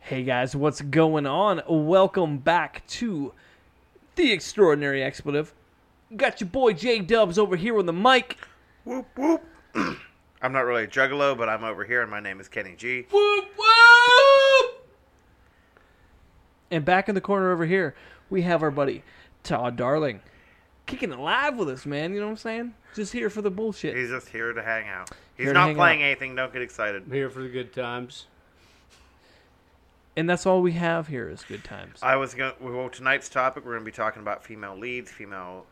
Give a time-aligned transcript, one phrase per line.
[0.00, 1.62] Hey guys, what's going on?
[1.68, 3.32] Welcome back to
[4.16, 5.54] the Extraordinary Expletive.
[6.16, 8.36] Got your boy J Dubs over here on the mic.
[8.84, 9.42] Whoop whoop.
[10.42, 13.06] I'm not really a juggalo, but I'm over here, and my name is Kenny G.
[13.12, 14.88] Whoop whoop!
[16.72, 17.94] And back in the corner over here,
[18.28, 19.04] we have our buddy
[19.44, 20.20] Todd Darling,
[20.86, 22.12] kicking it live with us, man.
[22.12, 22.74] You know what I'm saying?
[22.94, 23.96] Just here for the bullshit.
[23.96, 25.10] He's just here to hang out.
[25.36, 26.06] He's Here to not hang playing out.
[26.06, 26.34] anything.
[26.34, 27.04] Don't get excited.
[27.06, 28.26] I'm here for the good times.
[30.16, 31.98] And that's all we have here is good times.
[32.02, 32.52] I was going.
[32.58, 35.64] to Well, tonight's topic, we're going to be talking about female leads, female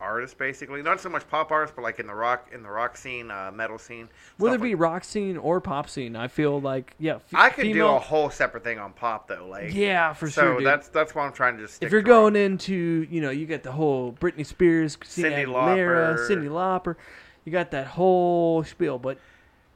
[0.00, 0.82] artists, basically.
[0.82, 3.50] Not so much pop artists, but like in the rock, in the rock scene, uh,
[3.52, 4.08] metal scene.
[4.36, 7.16] Whether it be like- rock scene or pop scene, I feel like yeah.
[7.16, 9.46] f- I could do female- a whole separate thing on pop though.
[9.48, 10.56] Like Yeah, for so sure.
[10.58, 10.66] Dude.
[10.66, 11.74] that's that's why I'm trying to just.
[11.76, 12.20] Stick if you're to rock.
[12.32, 16.28] going into, you know, you got the whole Britney Spears, Christina Aguilera, Lauper.
[16.30, 16.96] Cyndi Lauper,
[17.44, 18.98] you got that whole spiel.
[18.98, 19.18] But,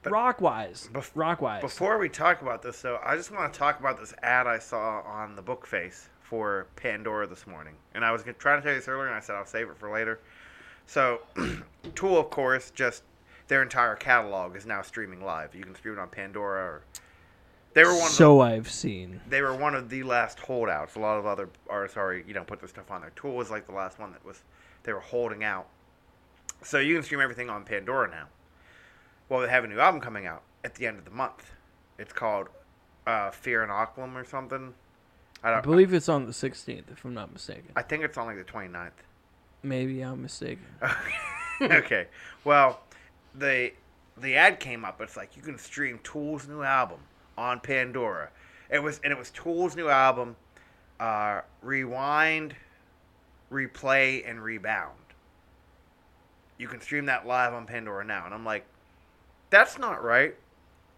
[0.02, 3.52] But rock wise, bef- rock wise, Before we talk about this, though, I just want
[3.52, 7.75] to talk about this ad I saw on the book face for Pandora this morning.
[7.94, 9.77] And I was trying to tell you this earlier, and I said I'll save it
[9.77, 10.19] for later.
[10.86, 11.20] So,
[11.94, 13.02] Tool, of course, just
[13.48, 15.55] their entire catalog is now streaming live.
[15.55, 16.62] You can stream it on Pandora.
[16.62, 16.83] Or
[17.74, 18.05] they were one.
[18.05, 19.20] Of so I've seen.
[19.24, 20.94] the, they were one of the last holdouts.
[20.94, 23.12] A lot of other artists already, you know, put their stuff on there.
[23.14, 24.42] Tool was like the last one that was
[24.84, 25.67] they were holding out.
[26.62, 28.28] So you can stream everything on Pandora now.
[29.28, 31.52] Well, they have a new album coming out at the end of the month.
[31.98, 32.48] It's called
[33.06, 34.72] uh, Fear and Aquam or something.
[35.42, 35.62] I I don't.
[35.62, 37.70] believe it's on the 16th, if I'm not mistaken.
[37.76, 38.90] I think it's on like the 29th.
[39.62, 40.66] Maybe I'm mistaken.
[41.62, 42.06] okay.
[42.44, 42.80] Well,
[43.34, 43.72] the
[44.16, 45.00] the ad came up.
[45.00, 47.00] It's like you can stream Tool's new album
[47.38, 48.30] on Pandora.
[48.70, 50.36] It was and it was Tool's new album,
[51.00, 52.54] uh, Rewind,
[53.50, 54.96] Replay, and Rebound.
[56.58, 58.64] You can stream that live on Pandora now, and I'm like,
[59.50, 60.34] that's not right.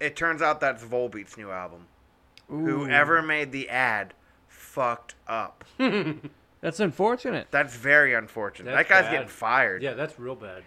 [0.00, 1.86] It turns out that's Volbeat's new album.
[2.52, 2.64] Ooh.
[2.84, 4.12] Whoever made the ad
[4.74, 5.64] fucked up.
[6.60, 7.48] That's unfortunate.
[7.50, 8.72] That's very unfortunate.
[8.72, 9.12] That's that guy's bad.
[9.12, 9.82] getting fired.
[9.82, 10.62] Yeah, that's real bad.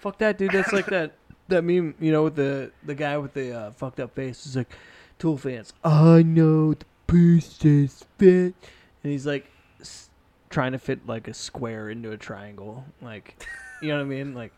[0.00, 0.50] Fuck that, dude.
[0.50, 1.12] That's like that
[1.48, 4.46] that meme, you know, with the the guy with the uh, fucked up face.
[4.46, 4.72] It's like,
[5.18, 5.72] Tool fans.
[5.84, 8.54] I know the pieces fit,
[9.02, 10.08] and he's like s-
[10.50, 12.84] trying to fit like a square into a triangle.
[13.02, 13.46] Like,
[13.82, 14.34] you know what I mean?
[14.34, 14.52] Like,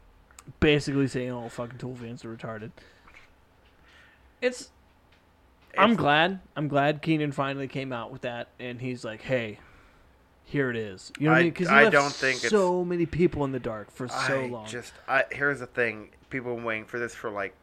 [0.60, 2.70] basically saying all fucking Tool fans are retarded.
[4.40, 4.70] It's.
[5.78, 6.40] I'm glad.
[6.56, 9.58] I'm glad Keenan finally came out with that, and he's like, "Hey,
[10.44, 11.50] here it is." You know what I mean?
[11.52, 14.66] Because I don't think it's- so many people in the dark for so I long.
[14.66, 17.54] Just I, here's the thing: people have been waiting for this for like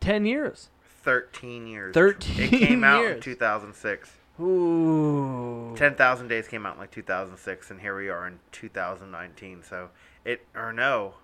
[0.00, 0.68] Ten years.
[1.02, 1.94] 13 years.
[1.94, 4.10] 13 It came out in 2006.
[4.40, 5.74] Ooh.
[5.76, 9.62] 10,000 Days came out in like 2006, and here we are in 2019.
[9.62, 9.90] So
[10.24, 11.14] it or no,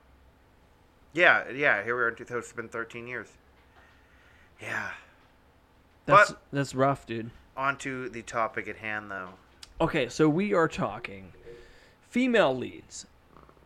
[1.12, 2.38] yeah, yeah, here we are in 2000.
[2.38, 3.28] It's been 13 years.
[4.60, 4.90] Yeah.
[6.10, 7.30] That's but- that's rough, dude.
[7.56, 9.30] On to the topic at hand, though.
[9.80, 11.32] Okay, so we are talking
[12.08, 13.06] female leads,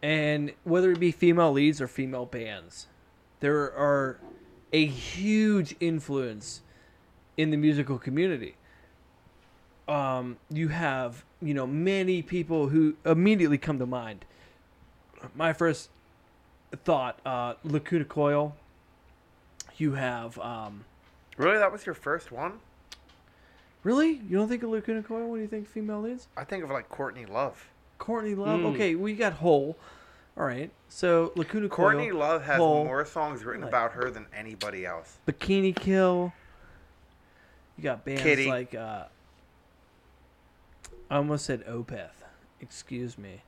[0.02, 2.86] and whether it be female leads or female bands,
[3.40, 4.18] there are
[4.72, 6.62] a huge influence
[7.36, 8.56] in the musical community.
[9.86, 14.24] Um, you have you know many people who immediately come to mind.
[15.34, 15.90] My first
[16.84, 18.56] thought, uh, Lacuna Coil.
[19.76, 20.84] You have um,
[21.36, 22.60] Really, that was your first one?
[23.82, 26.26] really you don't think of Lacuna Coil when you think female leads?
[26.36, 27.68] I think of like Courtney Love.
[27.98, 28.60] Courtney Love.
[28.60, 28.74] Mm.
[28.74, 29.76] Okay, we got Hole.
[30.36, 30.70] All right.
[30.88, 34.84] So Lacuna Coil, Courtney Love has Hole, more songs written like- about her than anybody
[34.86, 35.18] else.
[35.28, 36.32] Bikini Kill.
[37.76, 38.46] You got bands Kittie.
[38.48, 39.04] like uh
[41.10, 42.08] I almost said Opeth.
[42.60, 43.42] Excuse me.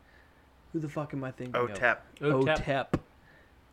[0.73, 1.71] Who the fuck am I thinking of?
[1.71, 1.97] OTEP.
[2.21, 3.01] OTEP.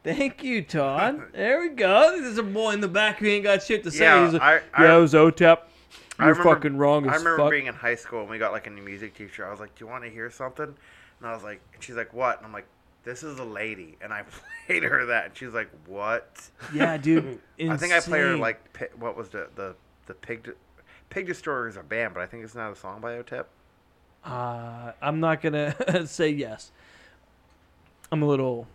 [0.03, 1.21] Thank you, Todd.
[1.33, 2.19] there we go.
[2.19, 4.03] There's a boy in the back who ain't got shit to say.
[4.03, 5.59] Yeah, He's like, I- I- yeah, it was OTEP.
[6.19, 7.51] You're remember- fucking wrong as I remember fuck.
[7.51, 9.47] being in high school and we got like a new music teacher.
[9.47, 11.95] I was like, "Do you want to hear something?" And I was like, and "She's
[11.95, 12.67] like, what?" And I'm like,
[13.03, 14.23] "This is a lady." And I
[14.67, 17.39] played her that, and she's like, "What?" yeah, dude.
[17.59, 18.59] I think I played her like
[18.99, 19.73] what was the the
[20.05, 20.53] the pig De-
[21.09, 23.45] pig destroyer is a band, but I think it's not a song by OTEP.
[24.23, 26.71] Uh, I'm not gonna say yes.
[28.11, 28.67] I'm a little,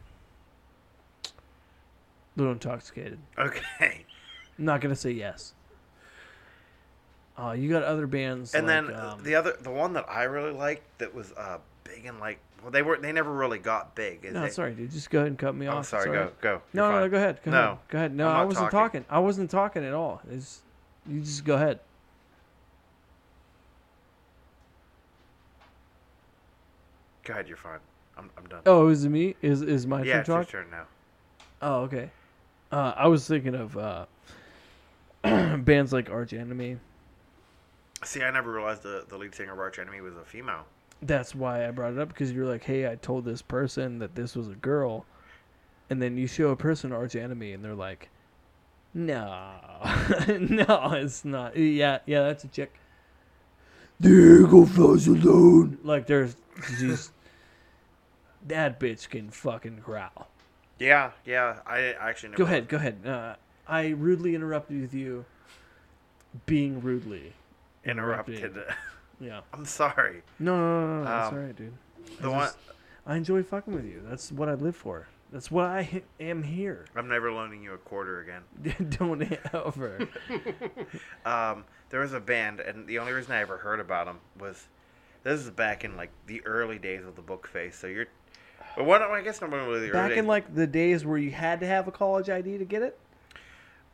[2.38, 3.18] little intoxicated.
[3.36, 4.04] Okay.
[4.58, 5.52] I'm not gonna say yes.
[7.38, 10.24] Uh, you got other bands, And like, then um, the other the one that I
[10.24, 13.94] really liked that was uh big and like well they were they never really got
[13.94, 14.24] big.
[14.24, 14.90] Is no, they, sorry, dude.
[14.90, 15.86] Just go ahead and cut me Oh, off.
[15.86, 16.08] sorry.
[16.08, 16.62] All Go go.
[16.72, 17.38] No, You're no, go ahead.
[17.44, 17.78] Go No, ahead.
[17.90, 18.14] Go ahead.
[18.16, 19.02] No, I'm I wasn't talking.
[19.02, 19.04] talking.
[19.10, 20.20] I wasn't talking at all.
[20.30, 20.62] It's,
[21.06, 21.78] you just go ahead.
[27.24, 27.46] Go ahead.
[27.48, 27.78] You're fine.
[28.16, 28.62] I'm I'm done.
[28.66, 29.36] Oh, is it me?
[29.42, 30.84] Is is my yeah, turn it's your turn now.
[31.62, 32.10] Oh, okay.
[32.70, 34.06] Uh, I was thinking of uh,
[35.58, 36.78] bands like Arch Enemy.
[38.04, 40.64] See, I never realized the, the lead singer of Arch Enemy was a female.
[41.00, 44.14] That's why I brought it up because you're like, hey, I told this person that
[44.14, 45.06] this was a girl,
[45.90, 48.08] and then you show a person Arch Enemy, and they're like,
[48.94, 49.54] no,
[50.28, 51.56] no, it's not.
[51.56, 52.74] Yeah, yeah, that's a chick.
[54.00, 55.78] The eagle flies alone.
[55.82, 56.36] Like there's,
[56.78, 57.10] she's
[58.46, 60.28] that bitch can fucking growl.
[60.78, 61.60] Yeah, yeah.
[61.66, 63.06] I actually never Go ahead, go ahead.
[63.06, 63.34] Uh,
[63.66, 65.24] I rudely interrupted with you
[66.46, 67.32] being rudely
[67.84, 68.56] interrupted.
[69.20, 69.40] Yeah.
[69.52, 70.22] I'm sorry.
[70.38, 71.04] No, no, no, no.
[71.04, 71.72] That's Um, all right, dude.
[72.20, 72.48] The I one
[73.04, 74.00] I enjoy fucking with you.
[74.08, 75.08] That's what I live for.
[75.32, 76.84] That's why I am here.
[76.94, 78.42] I'm never loaning you a quarter again.
[78.96, 79.22] Don't
[79.52, 80.06] ever.
[81.26, 84.68] Um, there was a band, and the only reason I ever heard about them was
[85.24, 87.76] this is back in like the early days of the book face.
[87.76, 88.06] So you're,
[88.78, 90.18] but what I guess not really the Back days.
[90.18, 92.98] in like the days where you had to have a college ID to get it.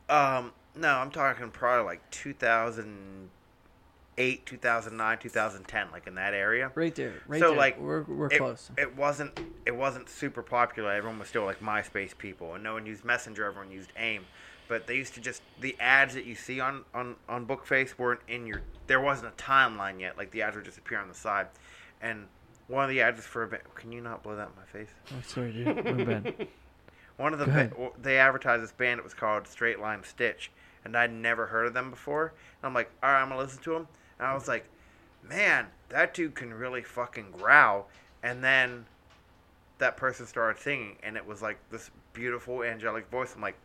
[0.09, 6.69] um, no, I'm talking probably like 2008, 2009, 2010, like in that area.
[6.75, 7.13] Right there.
[7.27, 7.57] Right So, there.
[7.57, 8.69] like, we're we're it, close.
[8.77, 10.91] It wasn't it wasn't super popular.
[10.91, 13.45] Everyone was still like MySpace people, and no one used Messenger.
[13.45, 14.25] Everyone used AIM.
[14.67, 18.21] But they used to just the ads that you see on on on Bookface weren't
[18.27, 18.61] in your.
[18.87, 20.17] There wasn't a timeline yet.
[20.17, 21.47] Like the ads would just appear on the side,
[22.01, 22.27] and
[22.67, 23.47] one of the ads for a.
[23.47, 23.63] band.
[23.75, 24.93] Can you not blow that in my face?
[25.11, 25.85] oh, sorry, dude.
[25.85, 26.47] My bad.
[27.17, 27.71] One of the ba-
[28.01, 28.99] they advertised this band.
[28.99, 30.51] It was called Straight Line Stitch,
[30.83, 32.33] and I'd never heard of them before.
[32.61, 33.87] And I'm like, all right, I'm gonna listen to them.
[34.19, 34.65] And I was like,
[35.23, 37.87] man, that dude can really fucking growl.
[38.21, 38.85] And then
[39.77, 43.33] that person started singing, and it was like this beautiful angelic voice.
[43.33, 43.57] I'm like,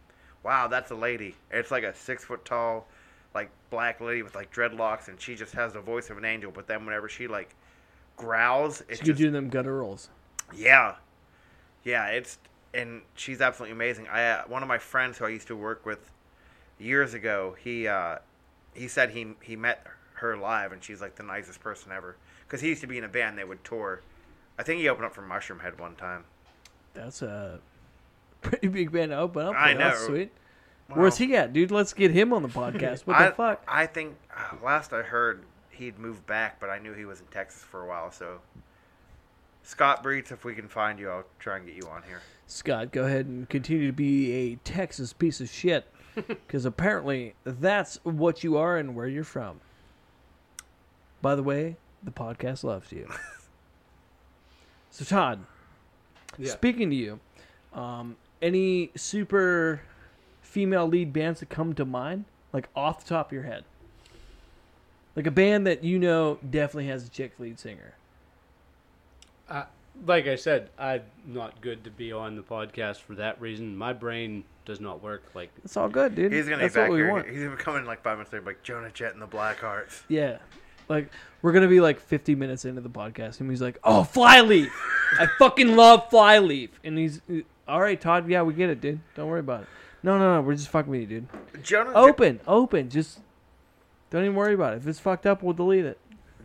[0.45, 1.35] wow, that's a lady.
[1.51, 2.87] It's like a six foot tall,
[3.35, 6.53] like black lady with like dreadlocks, and she just has the voice of an angel.
[6.55, 7.55] But then whenever she like
[8.21, 10.09] growls, it's She could just do them gutter rolls.
[10.55, 10.97] yeah,
[11.85, 12.07] yeah.
[12.09, 12.39] It's
[12.75, 14.09] and she's absolutely amazing.
[14.09, 16.11] I uh, one of my friends who I used to work with
[16.79, 17.57] years ago.
[17.63, 18.19] He uh,
[18.75, 22.17] he said he he met her live, and she's like the nicest person ever.
[22.47, 23.39] Because he used to be in a band.
[23.39, 24.03] They would tour.
[24.59, 26.25] I think he opened up for Mushroomhead one time.
[26.95, 27.61] That's a
[28.43, 29.55] pretty big band to open up.
[29.57, 29.79] I for.
[29.79, 30.07] That's know.
[30.09, 30.33] sweet.
[30.93, 31.71] Where's he at, dude?
[31.71, 33.03] Let's get him on the podcast.
[33.07, 33.63] What I, the fuck?
[33.69, 35.43] I think uh, last I heard
[35.81, 38.13] he'd moved back, but I knew he was in Texas for a while.
[38.13, 38.41] So
[39.63, 42.21] Scott Breeds, if we can find you, I'll try and get you on here.
[42.47, 45.87] Scott, go ahead and continue to be a Texas piece of shit.
[46.27, 49.61] Because apparently that's what you are and where you're from.
[51.23, 53.09] By the way, the podcast loves you.
[54.91, 55.45] so, Todd,
[56.37, 56.51] Yeah.
[56.51, 57.21] speaking to you,
[57.73, 59.83] um, any super
[60.43, 62.25] female lead bands that come to mind?
[62.53, 63.65] Like off the top of your head?
[65.21, 67.93] Like a band that you know definitely has a chick lead singer.
[69.51, 69.65] Uh,
[70.07, 73.77] like I said, I'm not good to be on the podcast for that reason.
[73.77, 76.33] My brain does not work like It's all good, dude.
[76.33, 77.11] He's gonna That's be back what we here.
[77.13, 77.29] want.
[77.29, 80.05] He's gonna come in like five minutes later, like Jonah Jet and the Blackhearts.
[80.09, 80.39] Yeah.
[80.89, 81.11] Like
[81.43, 84.73] we're gonna be like 50 minutes into the podcast, and he's like, "Oh, Flyleaf!
[85.19, 87.21] I fucking love Flyleaf!" And he's,
[87.69, 88.27] "All right, Todd.
[88.27, 89.01] Yeah, we get it, dude.
[89.17, 89.67] Don't worry about it.
[90.03, 90.41] No, no, no.
[90.41, 91.63] We're just fucking with you, dude.
[91.63, 92.89] Jonah Open, open.
[92.89, 93.21] Just
[94.11, 94.77] don't even worry about it.
[94.79, 95.99] If it's fucked up, we'll delete it.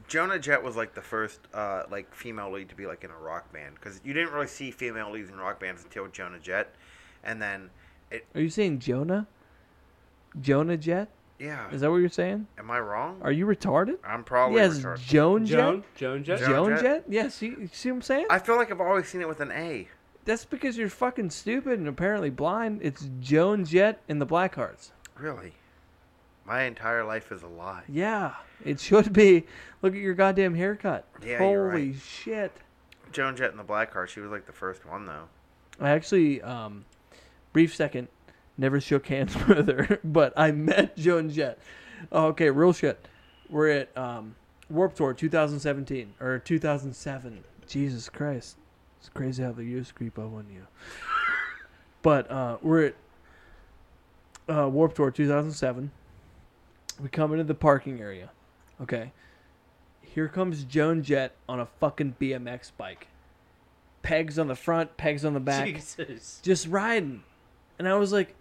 [0.07, 3.17] Jonah Jet was like the first uh, like female lead to be like in a
[3.17, 6.75] rock band because you didn't really see female leads in rock bands until Jonah Jet,
[7.23, 7.69] and then
[8.11, 9.27] it Are you saying Jonah?
[10.39, 11.09] Jonah Jet?
[11.39, 11.69] yeah.
[11.71, 12.47] Is that what you're saying?
[12.57, 13.19] Am I wrong?
[13.21, 13.97] Are you retarded?
[14.03, 14.99] I'm probably yes, retarded.
[15.05, 15.95] Joan Joan, Jet.
[15.95, 16.39] Joan Jett.
[16.39, 16.81] Joan Joan Jett?
[16.83, 17.03] Jet?
[17.09, 17.41] Yes.
[17.41, 18.27] You, you see what I'm saying?
[18.29, 19.87] I feel like I've always seen it with an A.
[20.25, 22.79] That's because you're fucking stupid and apparently blind.
[22.83, 24.91] It's Joan Jett and the Blackhearts.
[25.17, 25.53] Really,
[26.45, 27.83] my entire life is a lie.
[27.87, 28.33] Yeah,
[28.63, 29.45] it should be.
[29.81, 31.07] Look at your goddamn haircut.
[31.25, 31.95] Yeah, Holy you're right.
[31.95, 32.51] shit.
[33.11, 34.09] Joan Jett and the Blackhearts.
[34.09, 35.25] She was like the first one though.
[35.79, 36.85] I actually, um,
[37.53, 38.07] brief second,
[38.57, 41.59] never shook hands with her, but I met Joan Jett.
[42.11, 43.07] Oh, okay, real shit.
[43.49, 44.35] We're at um,
[44.69, 47.43] Warp Tour 2017 or 2007.
[47.67, 48.57] Jesus Christ,
[48.99, 50.65] it's crazy how the years creep up on you.
[52.01, 52.95] But uh, we're at
[54.47, 55.91] uh, Warp Tour 2007.
[57.01, 58.29] We come into the parking area.
[58.81, 59.11] Okay.
[60.01, 63.07] Here comes Joan Jett on a fucking BMX bike.
[64.01, 66.39] Pegs on the front, pegs on the back Jesus.
[66.43, 67.23] just riding.
[67.79, 68.35] And I was like,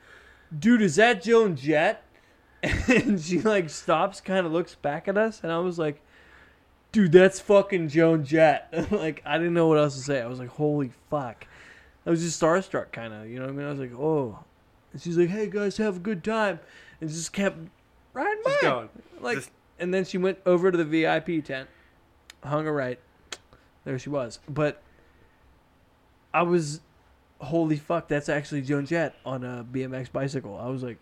[0.56, 2.02] dude, is that Joan Jett?
[2.88, 6.00] And she like stops, kind of looks back at us, and I was like,
[6.92, 8.72] dude, that's fucking Joan Jett.
[8.90, 10.22] like I didn't know what else to say.
[10.22, 11.46] I was like, holy fuck.
[12.06, 13.28] I was just starstruck, kind of.
[13.28, 13.66] You know what I mean?
[13.66, 14.38] I was like, oh.
[14.92, 16.60] And she's like, hey guys, have a good time,
[17.00, 17.58] and just kept
[18.14, 18.88] riding Just going.
[19.20, 21.68] Like, Just- and then she went over to the VIP tent,
[22.42, 22.98] hung her right.
[23.84, 24.38] There she was.
[24.48, 24.80] But
[26.32, 26.80] I was,
[27.40, 30.56] holy fuck, that's actually Joan Jett on a BMX bicycle.
[30.58, 30.98] I was like,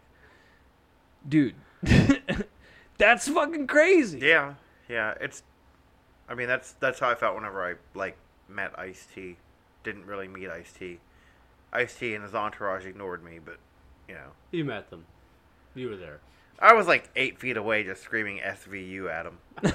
[1.29, 1.55] dude,
[2.99, 4.19] that's fucking crazy.
[4.21, 4.55] Yeah,
[4.89, 5.15] yeah.
[5.21, 5.43] It's.
[6.29, 8.17] I mean, that's that's how I felt whenever I like
[8.49, 9.37] met Ice T.
[9.85, 10.99] Didn't really meet Ice T.
[11.73, 13.59] Ice T and his entourage ignored me, but
[14.09, 15.05] you know, You met them.
[15.75, 16.21] You were there.
[16.63, 19.39] I was like eight feet away, just screaming SVU at him.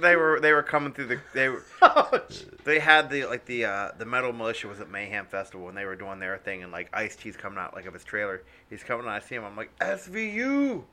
[0.00, 1.62] they were they were coming through the they were
[2.64, 5.84] they had the like the uh, the metal militia was at Mayhem Festival and they
[5.84, 8.42] were doing their thing and like Ice T's coming out like of his trailer.
[8.70, 9.12] He's coming out.
[9.12, 9.44] I see him.
[9.44, 10.84] I'm like SVU,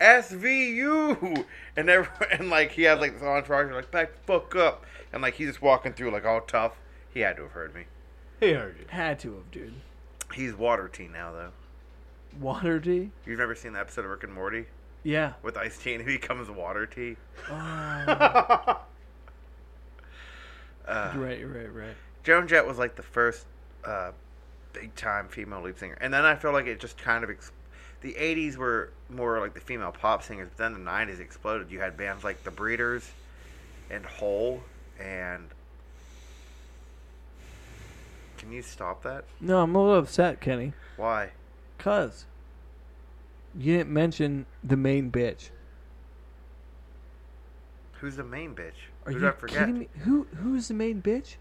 [0.00, 1.44] SVU,
[1.76, 5.20] and everyone and like he has like this entourage like back the fuck up and
[5.20, 6.76] like he's just walking through like all tough.
[7.12, 7.86] He had to have heard me.
[8.38, 8.84] He heard you.
[8.88, 9.74] Had to have, dude.
[10.32, 11.50] He's water tea now though.
[12.40, 13.10] Water tea?
[13.26, 14.66] You've never seen the episode of Rick and Morty
[15.02, 15.32] Yeah.
[15.42, 17.16] with Ice T and he becomes water tea.
[17.50, 18.80] Oh,
[20.86, 21.94] Uh, right, right, right.
[22.24, 23.44] Joan Jett was like the first
[23.84, 24.12] uh,
[24.72, 27.52] big time female lead singer, and then I feel like it just kind of ex-
[28.00, 31.70] the '80s were more like the female pop singers, but then the '90s exploded.
[31.70, 33.10] You had bands like the Breeders
[33.90, 34.62] and Hole,
[34.98, 35.44] and
[38.38, 39.24] can you stop that?
[39.42, 40.72] No, I'm a little upset, Kenny.
[40.96, 41.32] Why?
[41.78, 42.26] Cause
[43.56, 45.50] you didn't mention the main bitch.
[48.00, 48.72] Who's the main bitch?
[49.06, 49.58] Are Who you did I forget?
[49.58, 49.88] kidding me?
[50.00, 51.36] Who who's the main bitch?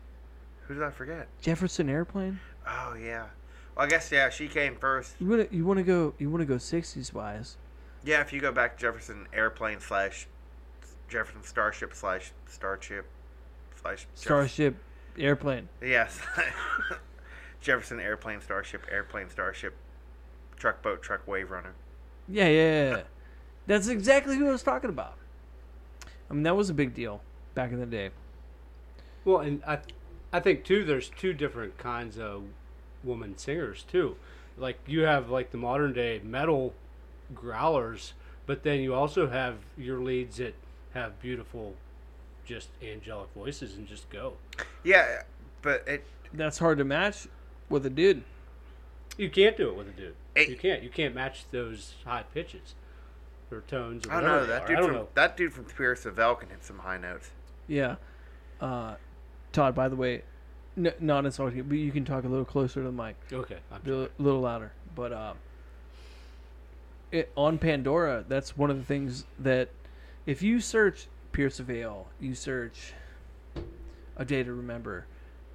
[0.68, 1.28] Who did I forget?
[1.42, 2.40] Jefferson Airplane.
[2.68, 3.28] Oh yeah.
[3.76, 5.16] Well, I guess yeah, she came first.
[5.20, 7.58] You wanna you wanna go you wanna go sixties wise.
[8.04, 10.28] Yeah, if you go back Jefferson Airplane slash
[11.10, 13.06] Jefferson Starship slash Starship
[13.82, 14.76] slash Starship
[15.18, 15.70] Airplane.
[15.82, 16.20] Yes.
[17.62, 19.76] Jefferson Airplane Starship Airplane Starship
[20.58, 21.74] Truck Boat Truck Wave Runner.
[22.28, 23.04] Yeah, yeah, yeah, yeah.
[23.68, 25.16] That's exactly who I was talking about.
[26.30, 27.22] I mean, that was a big deal
[27.54, 28.10] back in the day.
[29.24, 29.80] Well, and I,
[30.32, 30.84] I think too.
[30.84, 32.44] There's two different kinds of
[33.04, 34.16] woman singers too.
[34.58, 36.74] Like you have like the modern day metal
[37.34, 38.14] growlers,
[38.46, 40.56] but then you also have your leads that
[40.94, 41.76] have beautiful,
[42.46, 44.34] just angelic voices and just go.
[44.84, 45.24] Yeah,
[45.62, 47.28] but it That's hard to match
[47.70, 48.24] with a dude.
[49.18, 50.16] You can't do it with a dude.
[50.36, 50.84] It- you can't.
[50.84, 52.76] You can't match those high pitches
[53.52, 54.06] or tones.
[54.08, 55.08] Or I don't know that dude I don't from know.
[55.16, 57.32] that dude from Pierce Veil can hit some high notes.
[57.68, 57.96] Yeah.
[58.62, 58.96] Uh,
[59.54, 60.22] Todd, by the way,
[60.78, 63.58] n- not insulting, you, but you can talk a little closer to the mic, Okay.
[63.72, 64.72] I'm a little, little louder.
[64.96, 65.34] But uh,
[67.12, 69.70] it, on Pandora, that's one of the things that
[70.26, 72.94] if you search Pierce Veil, you search
[74.18, 75.06] a day to remember,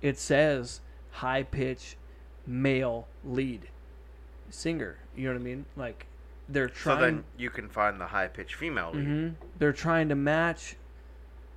[0.01, 1.97] it says high pitch
[2.47, 3.69] male lead
[4.51, 4.99] singer.
[5.17, 5.67] You know what I mean?
[5.77, 6.07] Like
[6.49, 6.99] they're trying.
[6.99, 9.05] So then you can find the high pitched female lead.
[9.05, 10.77] hmm They're trying to match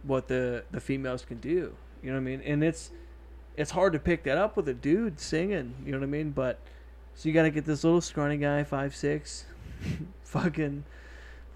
[0.04, 1.76] what the the females can do.
[2.04, 2.42] You know what I mean?
[2.42, 2.92] And it's
[3.58, 5.74] it's hard to pick that up with a dude singing.
[5.86, 6.32] You know what I mean?
[6.32, 6.60] But
[7.16, 9.46] so you got to get this little scrawny guy, five six,
[10.24, 10.84] fucking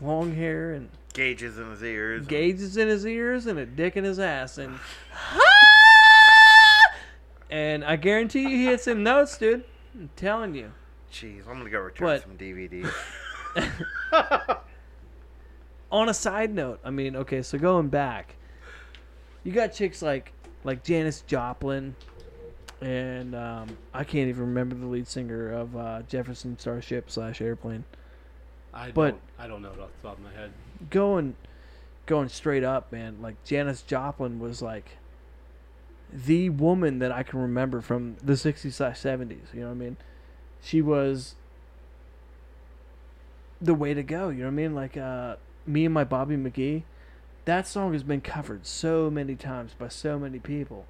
[0.01, 2.25] long hair and Gauges in his ears.
[2.27, 4.79] gauges in his ears and a dick in his ass and
[7.49, 9.63] and I guarantee you he hits some notes, dude.
[9.95, 10.71] I'm telling you.
[11.11, 12.21] Jeez, I'm gonna go return What?
[12.21, 12.91] some DVDs.
[15.91, 18.35] on a side note, I mean, okay, so going back,
[19.43, 21.95] you got chicks like like Janis Joplin,
[22.81, 27.85] and um, I can't even remember the lead singer of uh, Jefferson Starship slash Airplane.
[28.73, 29.21] I but- don't.
[29.39, 30.51] I don't know it off the top of my head.
[30.89, 31.35] Going,
[32.05, 33.17] going straight up, man.
[33.21, 34.97] Like Janis Joplin was like
[36.11, 39.53] the woman that I can remember from the '60s slash '70s.
[39.53, 39.97] You know what I mean?
[40.61, 41.35] She was
[43.61, 44.29] the way to go.
[44.29, 44.75] You know what I mean?
[44.75, 45.35] Like uh,
[45.65, 46.83] me and my Bobby McGee.
[47.45, 50.85] That song has been covered so many times by so many people.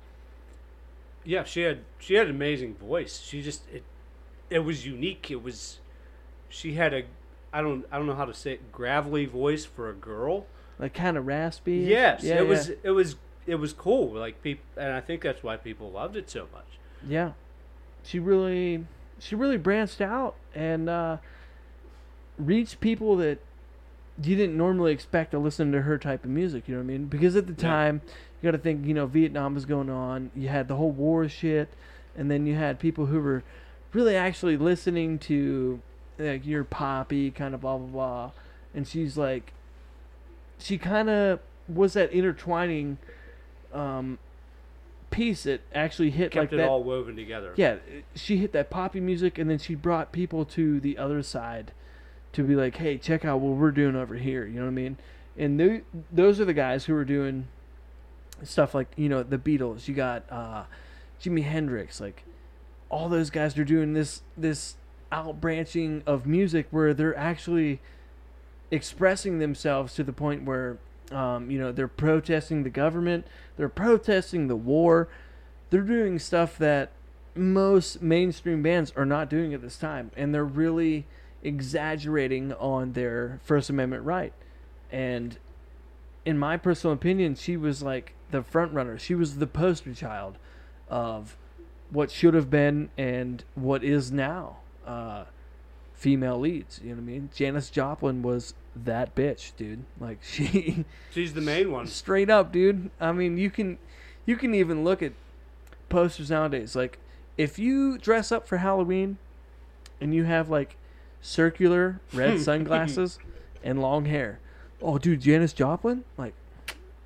[1.24, 3.22] Yeah, she had she had an amazing voice.
[3.22, 3.84] She just it
[4.50, 5.30] it was unique.
[5.30, 5.80] It was
[6.50, 7.04] she had a
[7.54, 10.48] I don't I don't know how to say it, gravelly voice for a girl.
[10.80, 11.78] Like kind of raspy.
[11.78, 12.50] Yes, yeah, it yeah.
[12.50, 13.16] was it was
[13.50, 14.12] it was cool.
[14.14, 16.66] Like people, and I think that's why people loved it so much.
[17.08, 17.32] Yeah,
[18.04, 18.86] she really,
[19.20, 21.18] she really branched out and uh,
[22.38, 23.40] reached people that
[24.22, 26.68] you didn't normally expect to listen to her type of music.
[26.68, 27.06] You know what I mean?
[27.06, 27.70] Because at the Yeah.
[27.70, 28.02] time,
[28.42, 30.32] you got to think, you know, Vietnam was going on.
[30.36, 31.70] You had the whole war shit,
[32.18, 33.44] and then you had people who were
[33.94, 35.82] really actually listening to
[36.18, 38.32] like your poppy kind of blah blah blah.
[38.74, 39.54] And she's like,
[40.58, 42.98] she kind of was that intertwining
[43.74, 44.18] um,
[45.12, 46.68] piece that actually hit Kept like it that.
[46.68, 47.54] all woven together.
[47.56, 47.78] Yeah,
[48.16, 51.72] she hit that poppy music, and then she brought people to the other side
[52.34, 54.74] to be like, "Hey, check out what we're doing over here." You know what I
[54.74, 54.98] mean?
[55.38, 57.48] And th- those are the guys who are doing
[58.44, 59.88] stuff like you know the Beatles.
[59.88, 60.64] You got uh,
[61.22, 62.00] Jimi Hendrix.
[62.00, 62.24] Like
[62.90, 64.76] all those guys are doing this this
[65.12, 67.80] out branching of music where they're actually
[68.72, 70.78] expressing themselves to the point where
[71.12, 73.26] um, you know they're protesting the government,
[73.58, 75.08] they're protesting the war,
[75.70, 76.92] they're doing stuff that
[77.36, 81.06] most mainstream bands are not doing at this time, and they're really
[81.44, 84.34] exaggerating on their First Amendment right.
[84.92, 85.38] And
[86.26, 88.98] in my personal opinion, she was like the front runner.
[88.98, 90.38] She was the poster child
[90.90, 91.38] of
[91.90, 95.26] what should have been and what is now uh,
[95.94, 96.80] female leads.
[96.84, 97.30] You know what I mean?
[97.34, 99.84] Janis Joplin was that bitch, dude.
[100.00, 101.88] Like she She's the main one.
[101.88, 102.90] straight up, dude.
[103.00, 103.78] I mean, you can
[104.26, 105.14] you can even look at
[105.90, 106.76] posters nowadays.
[106.76, 107.00] Like
[107.38, 109.18] if you dress up for Halloween
[110.02, 110.76] and you have like
[111.22, 113.20] circular red sunglasses
[113.64, 114.40] and long hair.
[114.82, 116.04] Oh, dude, Janis Joplin?
[116.18, 116.34] Like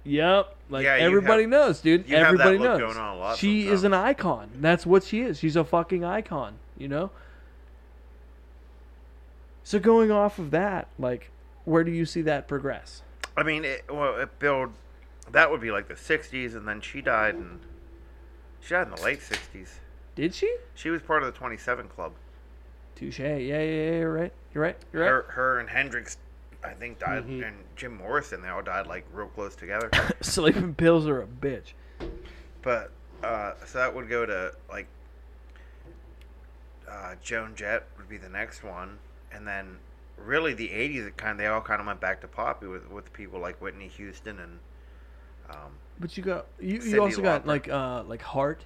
[0.03, 0.55] Yep.
[0.69, 2.07] Like Yeah, everybody have- knows, dude.
[2.09, 2.93] you have that everybody look knows.
[2.93, 4.49] going on a lot she is an icon.
[4.59, 5.39] That's what she is.
[5.39, 7.09] She's a fucking icon, you know?
[9.63, 11.29] So going off of that, like
[11.65, 13.01] where do you see that progress?
[13.35, 14.71] I mean, it, well, it build
[15.31, 17.59] that would be like the '60s, and then she died in
[18.61, 19.69] she died in the late '60s.
[20.15, 20.55] Did she?
[20.75, 22.13] She was part of the 27 Club.
[22.95, 23.19] Touche.
[23.19, 23.91] Yeah, yeah, yeah.
[23.99, 24.33] You're right.
[24.53, 24.77] You're right.
[24.93, 25.09] You're right.
[25.09, 26.17] Her, her and Hendrix,
[26.63, 27.47] I think, died, Mhm.
[27.47, 28.41] and Jim Morrison.
[28.43, 29.89] They all died like real close together.
[30.21, 31.73] Sleeping pills are a bitch.
[32.61, 32.91] but
[33.23, 34.85] uh, so that would go to like
[36.89, 38.99] uh, Joan Jett would be the next one,
[39.31, 39.77] and then
[40.17, 41.07] really the '80s.
[41.07, 43.87] It kind they all kind of went back to poppy with with people like Whitney
[43.87, 44.59] Houston and
[45.49, 48.63] um, But you got you, you also got like uh like Heart.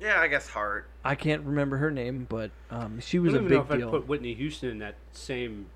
[0.00, 0.86] yeah, I guess Heart.
[1.04, 3.72] I can't remember her name, but um she I was don't a even know big
[3.72, 3.88] if deal.
[3.88, 5.66] I'd put Whitney Houston in that same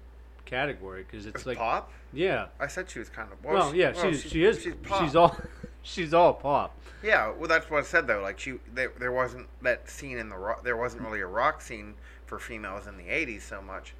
[0.44, 1.90] category because it's It's like pop.
[2.12, 2.46] yeah.
[2.60, 4.62] I said she was kind of Well, she- yeah, well, she's, she is.
[4.62, 5.36] She's She's, all.
[5.82, 6.74] She's all pop.
[7.02, 8.20] Yeah, well, that's what I said though.
[8.20, 10.64] Like she, there, there wasn't that scene in the rock.
[10.64, 11.94] There wasn't really a rock scene
[12.26, 13.94] for females in the '80s so much.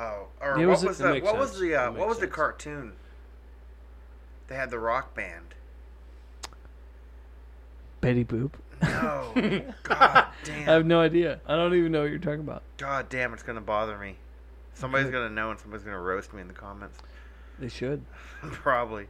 [0.00, 2.18] Oh, or There what was was the makes what was the uh, what makes was
[2.18, 2.92] the cartoon?
[4.48, 5.54] They had the rock band.
[8.00, 8.52] Betty Boop.
[8.82, 9.32] No,
[9.82, 10.68] god damn.
[10.68, 11.40] I have no idea.
[11.46, 12.62] I don't even know what you're talking about.
[12.78, 14.16] god damn, it's gonna bother me.
[14.72, 16.98] Somebody's gonna know, and somebody's gonna roast me in the comments.
[17.58, 18.02] They should.
[18.40, 19.06] Probably.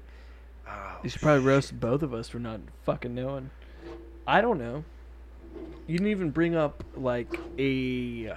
[0.68, 3.50] Oh, They should probably roast both of us for not fucking knowing.
[4.26, 4.84] I don't know.
[5.86, 8.34] You didn't even bring up like a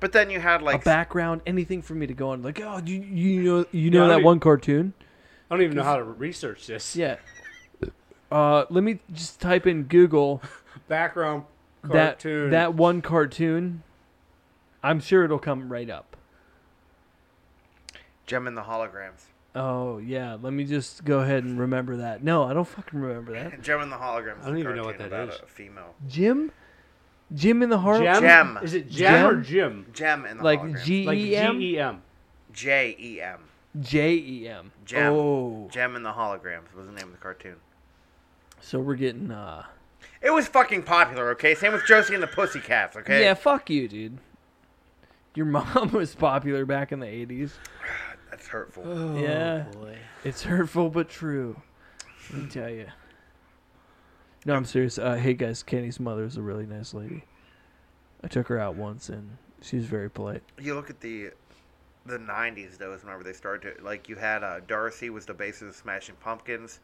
[0.00, 2.42] But then you had like a background, anything for me to go on.
[2.42, 4.94] Like, oh, you you know you know I that don't one cartoon?
[5.50, 6.96] I don't even know how to research this.
[6.96, 7.16] Yeah.
[8.30, 10.40] Uh, let me just type in Google
[10.88, 11.44] Background
[11.82, 12.50] that cartoon.
[12.50, 13.82] that one cartoon.
[14.82, 16.16] I'm sure it'll come right up.
[18.26, 19.24] Jem in the holograms.
[19.54, 22.22] Oh yeah, let me just go ahead and remember that.
[22.22, 23.60] No, I don't fucking remember that.
[23.62, 24.42] Jem and the holograms.
[24.42, 25.40] I don't even know what cartoon that about is.
[25.42, 25.94] A female.
[26.08, 26.52] Jim,
[27.34, 28.22] Jim in the heart, Gem?
[28.22, 28.58] Gem.
[28.62, 29.86] Is it Gem, or Jim?
[29.92, 30.84] Jem in the like holograms.
[30.84, 32.02] G Like E M G E M.
[32.52, 33.38] J E M.
[33.80, 34.72] J E M.
[34.84, 35.12] Gem.
[35.12, 37.56] Oh, Jem in the holograms was the name of the cartoon.
[38.60, 39.64] so we're getting uh.
[40.22, 41.54] It was fucking popular, okay?
[41.54, 43.22] Same with Josie and the Pussycats, okay?
[43.22, 44.18] Yeah, fuck you, dude.
[45.34, 47.52] Your mom was popular back in the '80s.
[48.30, 48.82] That's hurtful.
[48.86, 49.66] Oh, Yeah.
[49.72, 49.96] boy.
[50.24, 51.60] It's hurtful but true.
[52.32, 52.86] Let me tell you.
[54.46, 54.98] No, I'm serious.
[54.98, 57.24] Uh, hey guys, Kenny's mother is a really nice lady.
[58.24, 60.42] I took her out once and she was very polite.
[60.58, 61.30] You look at the
[62.06, 62.92] the '90s, though.
[62.92, 66.16] Is whenever they started to like you had uh, Darcy was the bassist of Smashing
[66.20, 66.80] Pumpkins.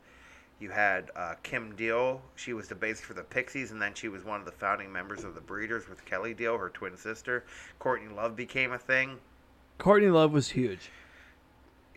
[0.59, 2.23] You had uh, Kim Deal.
[2.35, 4.90] She was the bassist for the Pixies, and then she was one of the founding
[4.90, 7.45] members of the Breeders with Kelley Deal, her twin sister.
[7.79, 9.19] Courtney Love became a thing.
[9.79, 10.90] Courtney Love was huge.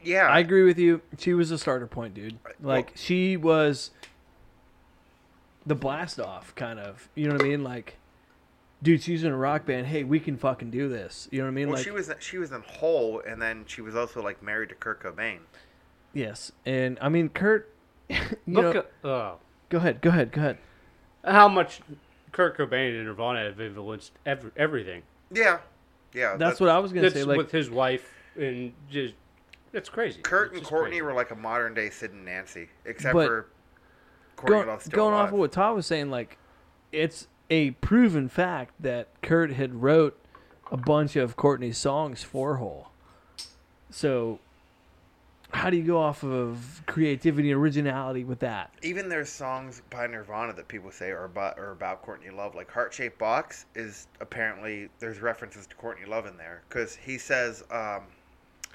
[0.01, 1.01] Yeah, I agree with you.
[1.17, 2.37] She was a starter point, dude.
[2.61, 3.91] Like Well- she was
[5.69, 7.07] the blast off kind of.
[7.15, 7.63] You know what I mean?
[7.63, 7.95] Like
[8.81, 9.87] dude, she's in a rock band.
[9.87, 11.27] Hey, we can fucking do this.
[11.31, 11.67] You know what I mean?
[11.67, 14.69] Well, like she was she was in Hole, and then she was also like married
[14.69, 15.39] to Kurt Cobain.
[16.13, 16.51] yes.
[16.65, 17.73] And I mean Kurt
[18.09, 19.35] you Look know, at oh,
[19.69, 20.01] go ahead.
[20.01, 20.31] Go ahead.
[20.31, 20.57] Go ahead.
[21.23, 21.81] how much
[22.31, 25.03] Kurt Cobain and Nirvana have influenced ev- everything.
[25.31, 25.59] Yeah,
[26.13, 26.35] yeah.
[26.37, 29.13] That's that- what I was going to That's say like with his wife and just
[29.73, 30.21] it's crazy.
[30.23, 31.01] Kurt It's and Courtney crazy.
[31.03, 33.47] were like a modern day Sid and Nancy, except But for
[34.39, 36.37] Courtney Go, still going off of what Todd was saying, like
[36.91, 40.17] it's a proven fact that Kurt had wrote
[40.71, 42.89] a bunch of Courtney's songs for Hole.
[43.89, 44.39] So,
[45.51, 48.71] how do you go off of creativity and originality with that?
[48.81, 52.55] Even there's songs by Nirvana that people say are about are about Courtney Love.
[52.55, 57.17] Like Heart Shaped Box is apparently there's references to Courtney Love in there because he
[57.17, 58.03] says um,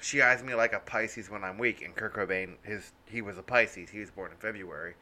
[0.01, 3.37] she eyes me like a Pisces when I'm weak, and Kurt Cobain his he was
[3.37, 3.89] a Pisces.
[3.89, 4.95] He was born in February,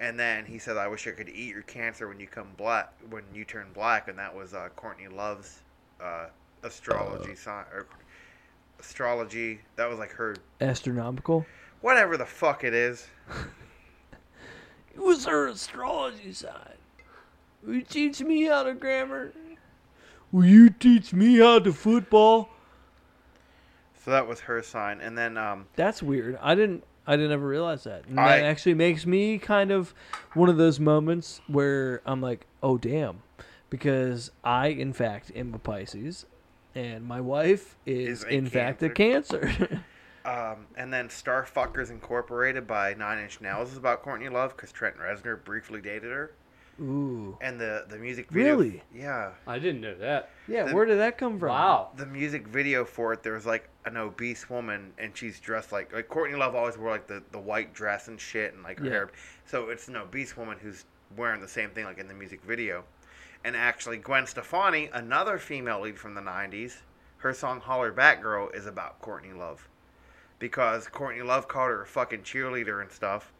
[0.00, 2.92] And then he said, "I wish I could eat your cancer when you come black,
[3.10, 5.60] when you turn black." And that was uh, Courtney Love's
[6.02, 6.26] uh,
[6.62, 7.86] astrology sign or
[8.80, 9.60] astrology.
[9.76, 11.44] That was like her Astronomical.
[11.82, 13.06] whatever the fuck it is.
[14.92, 16.74] It was her astrology sign.
[17.64, 19.32] Will you teach me how to grammar?
[20.32, 22.48] Will you teach me how to football?
[24.04, 25.00] So that was her sign.
[25.00, 26.38] And then um, That's weird.
[26.42, 26.82] I didn't.
[27.06, 28.06] I didn't ever realize that.
[28.06, 29.94] And I- that actually makes me kind of
[30.34, 33.22] one of those moments where I'm like, oh damn,
[33.68, 36.26] because I in fact am a Pisces,
[36.74, 39.82] and my wife is, Is in fact a Cancer.
[40.24, 44.96] um, and then Starfuckers Incorporated by Nine Inch Nails is about Courtney Love because Trent
[44.98, 46.32] Reznor briefly dated her.
[46.80, 47.36] Ooh.
[47.40, 48.56] And the the music video.
[48.56, 48.82] Really?
[48.94, 49.32] Yeah.
[49.46, 50.30] I didn't know that.
[50.48, 50.64] Yeah.
[50.64, 51.50] The- where did that come from?
[51.50, 51.90] Wow.
[51.96, 55.92] the music video for it, there was like an obese woman, and she's dressed like
[55.92, 58.84] like Courtney Love always wore like the, the white dress and shit, and like her
[58.86, 58.90] Yeah.
[58.92, 59.10] hair.
[59.46, 60.84] So it's an obese woman who's
[61.16, 62.84] wearing the same thing like in the music video.
[63.44, 66.76] And actually, Gwen Stefani, another female lead from the '90s,
[67.18, 69.66] her song "Hollaback Girl" is about Courtney Love,
[70.38, 73.32] because Courtney Love called her a fucking cheerleader and stuff,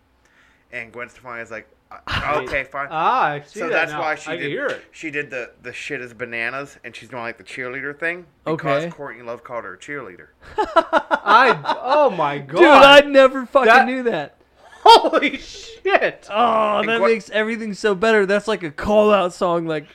[0.72, 1.74] and Gwen Stefani is like, "Uh,
[2.08, 4.00] "Okay, fine." Ah, I see So that that's now.
[4.00, 4.42] why she I did.
[4.42, 4.82] can hear it.
[4.92, 8.84] She did the the shit is bananas, and she's doing like the cheerleader thing because
[8.84, 8.90] Okay.
[8.90, 10.28] Courtney Love called her a cheerleader.
[10.56, 14.36] I oh my god, Dude, I never fucking That- knew that.
[14.82, 16.26] holy shit!
[16.30, 18.24] Oh, that Gwen- makes everything so better.
[18.26, 19.66] That's like a call out song.
[19.66, 19.86] Like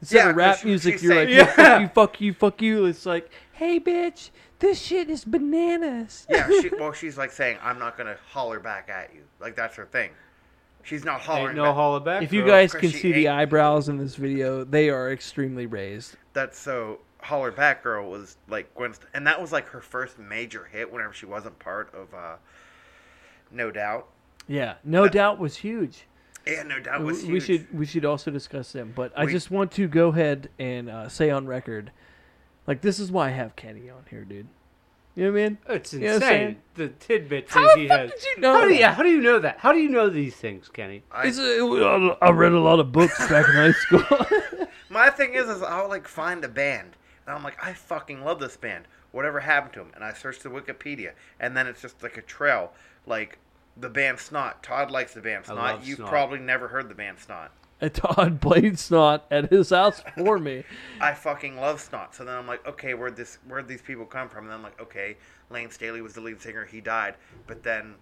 [0.00, 2.60] instead Yeah, of rap 'cause she- music, she's you're like, saying- "Hey, fuck you, fuck
[2.62, 2.84] you, fuck you.
[2.86, 6.26] It's like, hey, bitch, this shit is bananas.
[6.30, 9.76] Yeah, she, well, she's like saying, "I'm not gonna holler back at you." Like that's
[9.76, 10.10] her thing.
[10.84, 11.48] She's not hollering.
[11.48, 11.74] Ain't no back.
[11.74, 12.22] holler back.
[12.22, 12.50] If you girl.
[12.50, 16.16] guys can she see the eyebrows in this video, they are extremely raised.
[16.32, 17.00] That's so.
[17.22, 20.92] Hollaback girl was like Gwen, St- and that was like her first major hit.
[20.92, 22.36] Whenever she wasn't part of, uh,
[23.50, 24.08] No Doubt.
[24.46, 26.04] Yeah, no doubt was huge.
[26.46, 27.32] Yeah, No Doubt was we, huge.
[27.32, 30.90] we should we should also discuss them, but I just want to go ahead and
[30.90, 31.92] uh, say on record,
[32.66, 34.48] like this is why I have Kenny on here, dude.
[35.16, 35.58] You know what I mean?
[35.68, 36.42] Oh, it's You know what I'm saying?
[36.48, 36.62] insane.
[36.74, 38.10] the tidbits How that the he fuck has.
[38.10, 38.94] did you know How do you, that?
[38.94, 39.58] how do you know that?
[39.58, 41.04] How do you know these things, Kenny?
[41.12, 44.02] I- It's uh, a, um, I read a lot of books back in high school.
[44.90, 46.96] My thing is, is I'll like find a band,
[47.26, 48.86] and I'm like, I fucking love this band.
[49.12, 49.92] Whatever happened to them?
[49.94, 52.72] And I search the Wikipedia, and then it's just like a trail,
[53.06, 53.38] like
[53.76, 54.62] the band Snot.
[54.64, 55.56] Todd likes the band I Snot.
[55.76, 56.08] love You've Snot.
[56.10, 57.52] probably never heard the band Snot.
[57.94, 60.64] Todd played snot at his house for me.
[61.00, 62.14] I fucking love Snot.
[62.14, 64.44] So then I'm like, okay, where'd this, where'd these people come from?
[64.44, 65.16] And then I'm like, okay,
[65.50, 66.64] Lane Staley was the lead singer.
[66.64, 67.16] He died,
[67.46, 67.94] but then.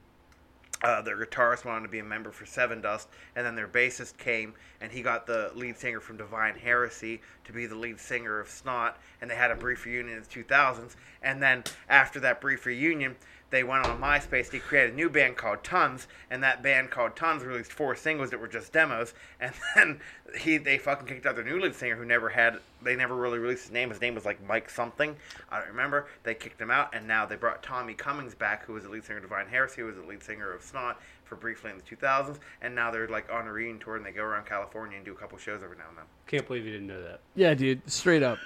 [0.85, 4.53] Uh, their guitarist wanted to be a member for Sevendust, and then their bassist came,
[4.81, 8.49] and he got the lead singer from Divine Heresy to be the lead singer of
[8.49, 10.97] Snot, and they had a brief reunion in the 2000s.
[11.23, 13.15] And then after that brief reunion,
[13.53, 14.51] they went on MySpace.
[14.51, 18.31] They created a new band called Tons, and that band called Tons released four singles
[18.31, 19.13] that were just demos.
[19.39, 20.01] And then
[20.41, 23.39] he they fucking kicked out their new lead singer, who never had they never really
[23.39, 23.91] released his name.
[23.91, 25.15] His name was like Mike something.
[25.51, 26.09] I don't remember.
[26.25, 29.05] They kicked him out, and now they brought Tommy Cummings back, who was the lead
[29.05, 31.83] singer of Divine Heresy, who was the lead singer of Snot for briefly in the
[31.83, 32.39] 2000s.
[32.63, 35.13] And now they're like on a reunion tour, and they go around California and do
[35.13, 36.05] a couple shows every now and then.
[36.27, 37.21] Can't believe you didn't know that.
[37.35, 38.39] Yeah, dude, straight up.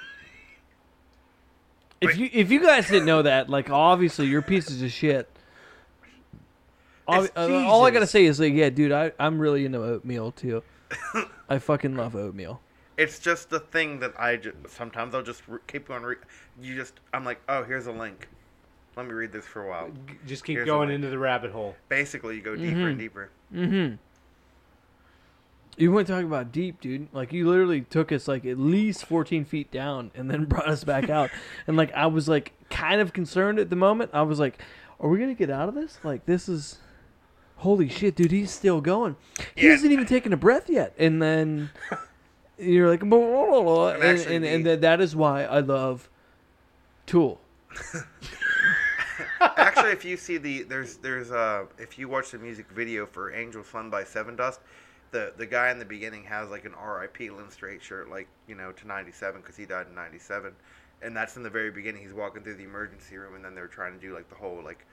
[2.01, 5.29] If you if you guys didn't know that, like obviously you're pieces of shit.
[7.09, 10.33] Ob- uh, all I gotta say is like, yeah, dude, I I'm really into oatmeal
[10.33, 10.63] too.
[11.49, 12.61] I fucking love oatmeal.
[12.97, 16.03] It's just the thing that I just, sometimes I'll just re- keep on.
[16.03, 16.17] Re-
[16.61, 18.29] you just I'm like, oh, here's a link.
[18.97, 19.91] Let me read this for a while.
[20.27, 21.77] Just keep Here's going a- into the rabbit hole.
[21.89, 23.31] Basically, you go deeper and deeper.
[23.55, 23.97] Mm-hmm.
[25.79, 27.09] You want to talk about deep, dude?
[27.13, 30.85] Like you literally took us like at least 14 feet down and then brought us
[30.85, 31.31] back out.
[31.67, 34.11] And like I was like kind of concerned at the moment.
[34.15, 34.59] I was like,
[35.01, 35.99] "Are we gonna get out of this?
[36.03, 36.79] Like this is,
[37.57, 38.31] holy shit, dude!
[38.31, 39.17] He's still going.
[39.55, 39.73] He Yeah.
[39.73, 41.69] hasn't even taken a breath yet." And then
[42.59, 45.61] you're like, "Blah, blah, blah, blah," And and and, and that- that is why I
[45.61, 46.09] love
[47.05, 47.39] Tool.
[49.41, 53.31] Actually, if you see the there's there's uh if you watch the music video for
[53.31, 54.59] Angel's Son by Sevendust,
[55.17, 57.31] the the guy in the beginning has like an R.I.P.
[57.31, 60.53] Lynn Strait shirt, like you know to '97 because he died in '97,
[61.01, 62.03] and that's in the very beginning.
[62.03, 64.63] He's walking through the emergency room, and then they're trying to do like the whole
[64.63, 64.85] like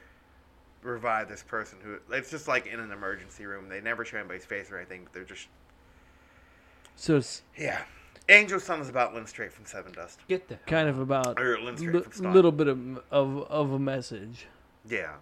[0.82, 3.68] revive this person who it's just like in an emergency room.
[3.68, 5.04] They never show anybody's face or anything.
[5.04, 5.48] But they're just
[6.96, 7.82] So it's yeah.
[8.30, 11.76] Angel's Son is about Lynn Strait from Sevendust, Get the kind of about or Lynn
[11.76, 12.34] Strait a from Snot.
[12.34, 12.80] little bit of,
[13.12, 14.48] of of a message.
[14.88, 15.16] Yeah.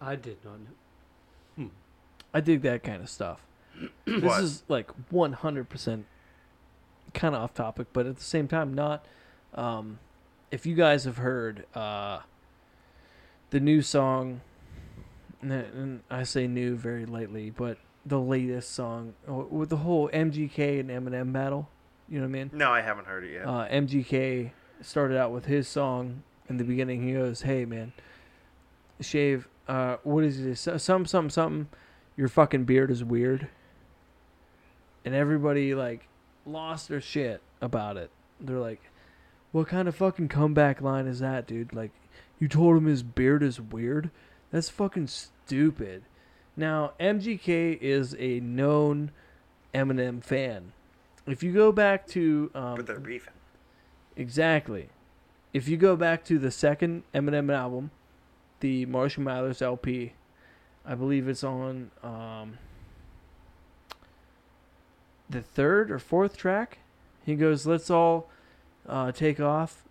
[0.00, 0.74] I did not know.
[1.56, 1.66] Hmm.
[2.34, 3.40] I dig that kind of stuff.
[4.04, 4.42] This What?
[4.42, 6.04] is like 100%
[7.14, 9.04] kind of off topic, but at the same time, not.
[9.54, 9.98] Um,
[10.50, 12.20] if you guys have heard uh,
[13.50, 14.40] the new song,
[15.42, 20.80] and- I say new very lightly, but the latest song uh, with the whole MGK
[20.80, 21.68] and Eminem battle.
[22.08, 22.50] You know what I mean?
[22.54, 23.46] No, I haven't heard it yet.
[23.46, 27.02] Uh, MGK started out with his song in the beginning.
[27.06, 27.92] He goes, "Hey man,
[29.00, 29.46] shave.
[29.66, 30.60] Uh, what is this?
[30.82, 31.68] Some something something.
[32.16, 33.48] Your fucking beard is weird."
[35.08, 36.06] And everybody like
[36.44, 38.10] lost their shit about it.
[38.38, 38.82] They're like,
[39.52, 41.72] "What kind of fucking comeback line is that, dude?
[41.72, 41.92] Like,
[42.38, 44.10] you told him his beard is weird?
[44.50, 46.02] That's fucking stupid."
[46.58, 49.10] Now, MGK is a known
[49.72, 50.74] Eminem fan.
[51.26, 53.32] If you go back to um, but they're beefing.
[54.14, 54.90] Exactly.
[55.54, 57.92] If you go back to the second Eminem album,
[58.60, 60.12] the Marshall Mathers LP,
[60.84, 62.58] I believe it's on um,
[65.28, 66.78] the third or fourth track.
[67.24, 68.28] He goes, "Let's all
[68.88, 69.84] uh, take off."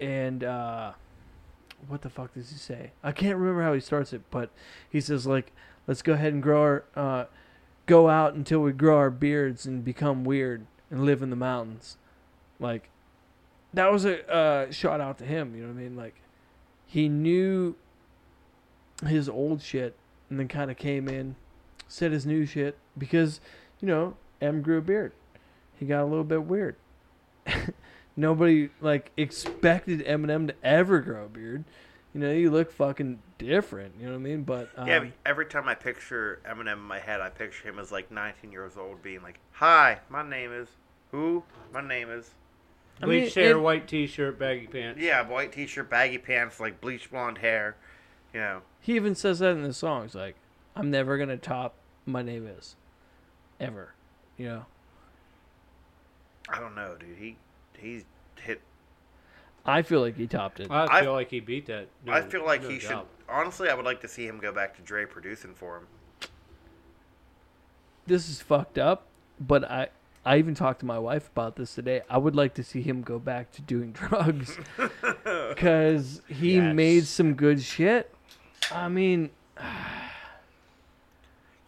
[0.00, 0.92] And uh,
[1.86, 2.90] what the fuck does he say?
[3.02, 4.50] I can't remember how he starts it, but
[4.88, 5.52] he says like,
[5.86, 7.24] "Let's go ahead and grow our, uh,
[7.86, 11.96] go out until we grow our beards and become weird and live in the mountains."
[12.60, 12.88] Like,
[13.72, 15.54] that was a uh, shout out to him.
[15.54, 15.96] You know what I mean?
[15.96, 16.14] Like,
[16.86, 17.74] he knew
[19.06, 19.96] his old shit
[20.30, 21.36] and then kind of came in,
[21.88, 23.40] said his new shit because,
[23.80, 25.12] you know, M grew a beard.
[25.78, 26.76] He got a little bit weird.
[28.16, 31.64] Nobody like expected Eminem to ever grow a beard.
[32.14, 33.94] You know, you look fucking different.
[33.98, 34.42] You know what I mean?
[34.44, 37.90] But um, yeah, every time I picture Eminem in my head, I picture him as
[37.90, 40.68] like 19 years old, being like, "Hi, my name is
[41.10, 41.42] who?
[41.72, 42.30] My name is."
[43.02, 45.00] I mean, Bleached hair, it- white T-shirt, baggy pants.
[45.00, 47.74] Yeah, white t-shirt, baggy pants, like bleach blonde hair.
[48.32, 50.14] You know, he even says that in the songs.
[50.14, 50.36] Like,
[50.76, 51.74] I'm never gonna top
[52.06, 52.76] my name is,
[53.60, 53.94] ever.
[54.36, 54.66] You know.
[56.48, 57.16] I don't know, dude.
[57.18, 57.36] He
[57.78, 58.04] he's
[58.40, 58.60] hit.
[59.64, 60.70] I feel like he topped it.
[60.70, 61.86] I I- feel like he beat that.
[62.04, 62.98] No, I feel like no he should.
[63.28, 65.86] Honestly, I would like to see him go back to Dre producing for him.
[68.06, 69.06] this is fucked up,
[69.40, 69.88] but I
[70.26, 72.02] I even talked to my wife about this today.
[72.10, 74.58] I would like to see him go back to doing drugs
[75.56, 76.74] cuz he Yes.
[76.74, 78.14] made some good shit.
[78.70, 79.30] I mean,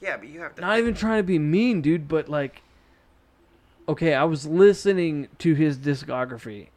[0.07, 0.61] Yeah, but you have to.
[0.61, 2.63] not even trying to be mean, dude, but like
[3.89, 6.69] okay, I was listening to his discography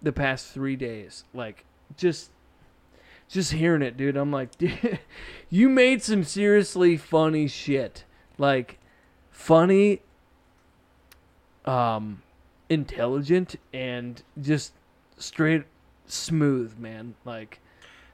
[0.00, 1.24] the past 3 days.
[1.32, 1.64] Like
[1.96, 2.30] just
[3.28, 4.16] just hearing it, dude.
[4.16, 4.98] I'm like, dude,
[5.50, 8.04] you made some seriously funny shit.
[8.36, 8.78] Like
[9.30, 10.02] funny
[11.64, 12.22] um
[12.68, 14.74] intelligent and just
[15.16, 15.64] straight
[16.06, 17.14] smooth, man.
[17.24, 17.60] Like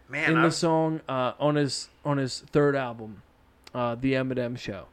[0.09, 3.23] man, in I the song uh, on his on his third album,
[3.75, 4.87] uh, the Eminem Show.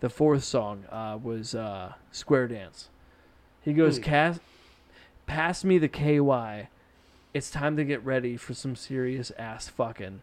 [0.00, 2.88] The fourth song uh, was uh, Square Dance.
[3.62, 4.02] He goes, Hmm.
[4.02, 4.40] Cast,
[5.26, 6.68] "Pass me the KY.
[7.34, 10.22] It's time to get ready for some serious ass fucking."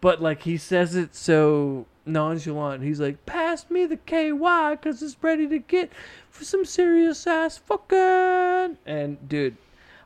[0.00, 2.82] But like he says it so nonchalant.
[2.84, 5.90] He's like, "Pass me the KY, cause it's ready to get
[6.30, 9.56] for some serious ass fucking." And dude,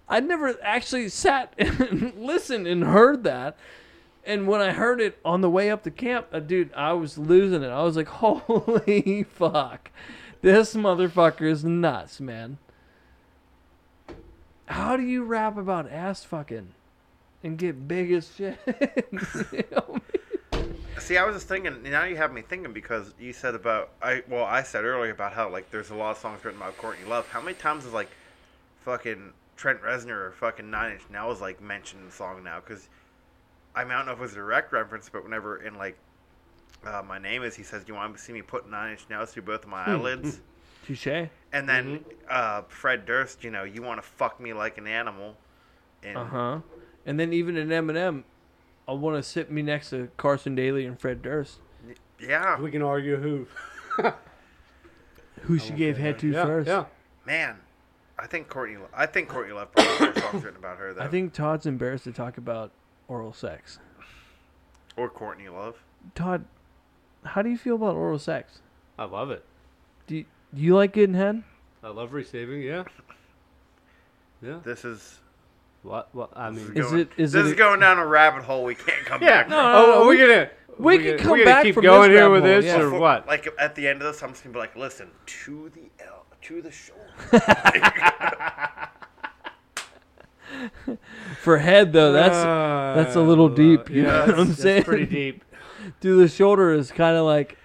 [0.09, 3.59] I never actually sat and listened and heard that.
[4.25, 7.17] And when I heard it on the way up to camp, uh, dude, I was
[7.17, 7.69] losing it.
[7.69, 9.91] I was like, "Holy fuck,
[10.43, 12.59] this motherfucker is nuts, man."
[14.67, 16.75] How do you rap about ass fucking
[17.43, 18.57] and get big as shit?
[20.99, 21.17] See.
[21.17, 21.83] I was just thinking.
[21.83, 24.23] Now you have me thinking because you said about I.
[24.29, 27.05] Well, I said earlier about how like there's a lot of songs written about Courtney
[27.07, 27.27] Love.
[27.29, 28.11] How many times is like
[28.85, 32.61] fucking Trent Reznor or fucking Nine Inch Nails like mentioned in the song now?
[32.61, 32.89] Because
[33.81, 35.97] I mean, I don't know if it was a direct reference, but whenever in like
[36.85, 39.07] uh, my name is, he says, "Do you want to see me put Nine Inch
[39.09, 40.41] Nails through both of my eyelids?"
[40.87, 41.29] Touche.
[41.53, 45.35] And then uh, Fred Durst, you know, you want to fuck me like an animal.
[46.03, 46.59] And Uh huh.
[47.07, 48.25] And then even in Eminem,
[48.87, 51.59] I want to sit me next to Carson Daly and Fred Durst.
[52.21, 53.47] yeah, We can argue who.
[55.43, 56.69] Who she gave head to yeah, first?
[56.69, 56.85] Yeah.
[57.25, 57.57] man,
[58.19, 58.77] I think Courtney.
[58.95, 62.05] I think Courtney Love probably has songs written about her though, I think Todd's embarrassed
[62.05, 62.73] to talk about
[63.11, 63.79] oral sex.
[64.97, 65.77] or Courtney Love.
[66.15, 66.45] Todd,
[67.25, 68.61] how do you feel about oral sex?
[68.99, 69.45] I love it.
[70.07, 71.43] Do you, do you like getting head?
[71.83, 72.63] I love receiving.
[72.63, 72.85] Yeah.
[74.43, 74.61] Yeah.
[74.65, 75.19] This is
[75.83, 76.09] What?
[76.13, 76.31] What?
[76.37, 76.73] I mean.
[76.75, 79.23] Is going, it- is this it is going down a rabbit hole we can't come
[79.23, 79.43] Yeah.
[79.43, 79.49] back.
[79.49, 79.65] No, from.
[79.73, 80.51] no, oh, no, are we we- gonna?
[80.79, 82.65] we we can gonna- come we gonna back keep from going this here with this,
[82.65, 82.81] yeah.
[82.81, 83.27] or what?
[83.27, 85.11] Like at the end of this, I'm just gonna be like, listen
[85.45, 87.03] to the L, to the shoulder.
[91.41, 94.83] For head though, that's ah, that's a little deep, you know what I'm that's- saying?
[94.85, 95.45] Pretty deep.
[96.01, 97.57] through the shoulder is kind of like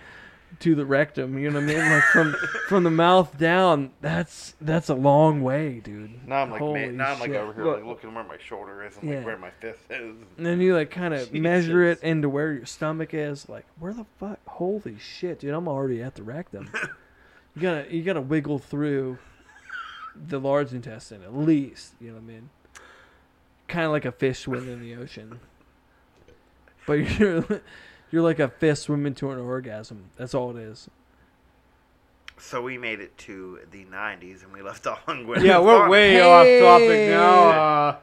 [0.61, 1.37] to the rectum.
[1.37, 1.91] You know what I mean?
[1.91, 2.33] Like from
[2.69, 3.91] from the mouth down.
[3.99, 6.25] That's that's a long way, dude.
[6.25, 7.41] Now I'm like, Holy man, now I'm like shit.
[7.41, 9.17] over here, like looking where my shoulder is and Yeah.
[9.17, 10.15] like where my fist is.
[10.37, 13.49] And then you like kind of measure it into where your stomach is.
[13.49, 14.39] Like where the fuck?
[14.47, 15.53] Holy shit, dude!
[15.53, 16.71] I'm already at the rectum.
[17.55, 19.17] you gotta you gotta wiggle through
[20.15, 21.93] the large intestine at least.
[21.99, 22.49] You know what I mean?
[23.67, 25.39] Kind of like a fish swimming in the ocean.
[26.85, 27.43] But you're
[28.11, 30.05] you're like a fish swimming to an orgasm.
[30.17, 30.89] That's all it is.
[32.37, 35.43] So we made it to the 90s and we left off on Gwen.
[35.43, 35.89] Yeah, we're Stefani.
[35.91, 37.49] way off topic now.
[37.49, 37.95] Uh,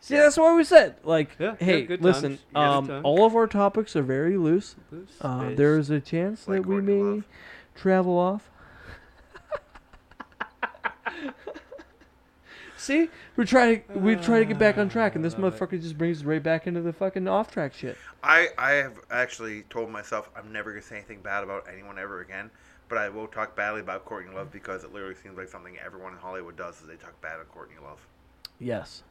[0.00, 0.96] See, that's what we said.
[1.04, 2.40] Like, Yeah, yeah, hey, good listen, times.
[2.54, 4.74] Yeah, good um, all of our topics are very loose.
[5.20, 7.24] Uh, there is a chance Like that we may Love.
[7.76, 8.49] travel off.
[12.80, 15.60] See, we try to we try to get back on track, and this Love it.
[15.60, 17.98] motherfucker just brings us right back into the fucking off track shit.
[18.24, 21.98] I, I have actually told myself I'm never going to say anything bad about anyone
[21.98, 22.50] ever again,
[22.88, 26.14] but I will talk badly about Courtney Love because it literally seems like something everyone
[26.14, 28.00] in Hollywood does is they talk bad on Courtney Love.
[28.58, 29.02] Yes.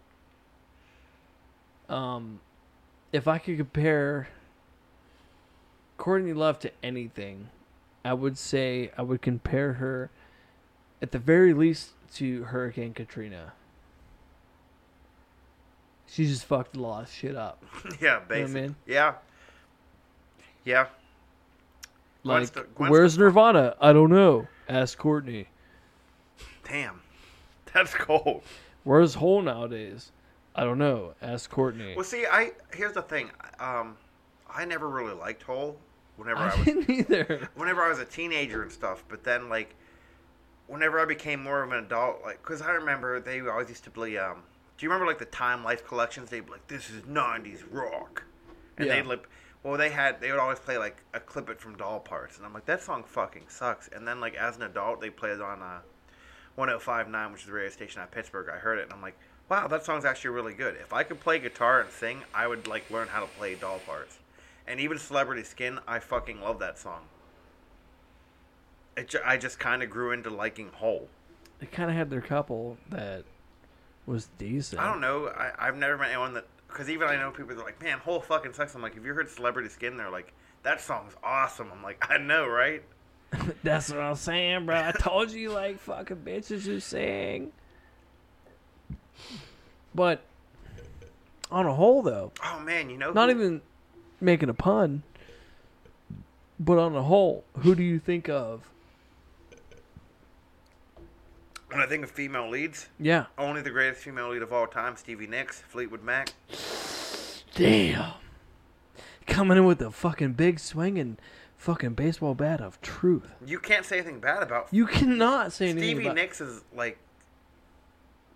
[1.88, 2.40] Um,
[3.14, 4.30] if I could compare
[5.98, 7.50] Courtney Love to anything,
[8.04, 10.10] I would say I would compare her,
[11.04, 13.54] at the very least, to Hurricane Katrina.
[16.12, 17.64] She just fucked a lot of shit up.
[18.02, 18.62] yeah, what I basically.
[18.62, 18.76] mean?
[18.86, 19.14] Yeah.
[20.66, 20.88] Yeah.
[22.24, 23.76] Like, St- Gwen where's Nirvana?
[23.80, 24.48] I don't know.
[24.68, 25.48] Ask Courtney.
[26.68, 27.02] Damn.
[27.74, 28.44] That's cold.
[28.84, 30.12] Where's Hole nowadays?
[30.56, 31.14] I don't know.
[31.22, 31.94] Ask Courtney.
[31.96, 33.30] Well, see, I here's the thing.
[33.60, 33.96] Um,
[34.52, 35.78] I never really liked Hole
[36.18, 37.50] whenever I I was either.
[37.56, 39.04] whenever I was a teenager and stuff.
[39.08, 39.76] But then, like,
[40.68, 43.92] whenever I became more of an adult, like, because I remember they always used to
[43.92, 44.18] play.
[44.18, 44.44] Um,
[44.80, 46.30] do you remember like the Time Life collections?
[46.30, 48.24] They'd be like, "This is '90s rock,"
[48.78, 48.96] and Yeah.
[48.96, 49.28] they'd like,
[49.62, 52.46] well, they had they would always play like a clip it from Doll Parts, and
[52.46, 53.90] I'm like, that song fucking sucks.
[53.90, 55.80] And then like as an adult, they played it on uh,
[56.58, 58.48] 105.9, which is the radio station out of Pittsburgh.
[58.50, 59.18] I heard it, and I'm like,
[59.50, 60.76] wow, that song's actually really good.
[60.76, 63.80] If I could play guitar and sing, I would like learn how to play Doll
[63.80, 64.18] Parts.
[64.66, 67.02] And even Celebrity Skin, I fucking love that song.
[68.96, 71.10] It ju- I just kind of grew into liking Hole.
[71.60, 73.26] They kind of had their couple that
[74.10, 74.82] was decent.
[74.82, 75.28] I don't know.
[75.28, 78.00] I, I've never met anyone that because even I know people that are like, man,
[78.00, 78.76] Hole fucking sucks.
[78.76, 79.96] I'm like, have you heard Celebrity Skin?
[79.98, 81.70] They're like, that song's awesome.
[81.72, 82.84] I'm like, I know, right?
[83.64, 84.76] That's what I'm saying, bro.
[84.76, 87.52] I told you, like, fucking bitches who sing.
[89.94, 90.22] But
[91.52, 93.62] on a whole, though, Oh man, you know, not who- even
[94.22, 95.04] making a pun,
[96.60, 98.68] but on a whole, who do you think of?
[101.72, 103.26] When I think of female leads, Yeah.
[103.38, 106.30] only the greatest female lead of all time, Stevie Nicks, Fleetwood Mac.
[107.56, 108.14] Damn.
[109.28, 111.18] Coming in with the fucking big swinging
[111.58, 113.34] fucking baseball bat of truth.
[113.46, 116.42] You can't say anything bad about You cannot say anything Stevie about Nicks.
[116.42, 116.98] Is like,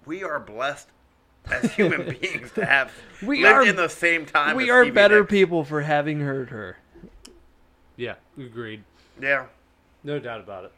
[0.06, 0.90] we are blessed
[1.50, 2.92] as human beings to have
[3.26, 4.56] We lived are- in the same time.
[4.58, 5.32] We as are Stevie better Nicks.
[5.32, 6.78] people for having heard her.
[7.96, 8.84] yeah, agreed.
[9.22, 9.46] Yeah,
[10.04, 10.72] No doubt about it.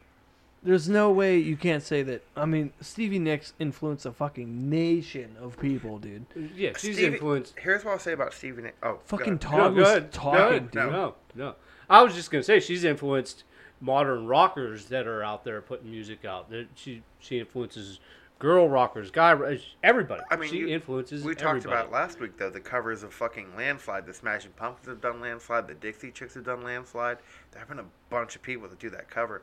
[0.66, 2.22] There's no way you can't say that.
[2.36, 6.26] I mean, Stevie Nicks influenced a fucking nation of people, dude.
[6.56, 7.54] Yeah, she's Stevie- influenced.
[7.58, 8.76] Here's what I'll say about Stevie Nicks.
[8.82, 9.74] Oh, Fucking go Todd ahead.
[9.74, 10.40] No, was go talking,
[10.72, 10.92] Go dude.
[10.92, 11.54] No, no.
[11.88, 13.44] I was just gonna say she's influenced
[13.80, 16.50] modern rockers that are out there putting music out.
[16.50, 18.00] That She she influences
[18.40, 20.22] girl rockers, guy, ro- everybody.
[20.30, 21.22] I mean, she you- influences.
[21.24, 21.72] We talked everybody.
[21.74, 24.04] about it last week though the covers of fucking Landslide.
[24.04, 25.68] The Smashing Pumpkins have done Landslide.
[25.68, 27.18] The Dixie Chicks have done Landslide.
[27.52, 29.42] There have been a bunch of people that do that cover,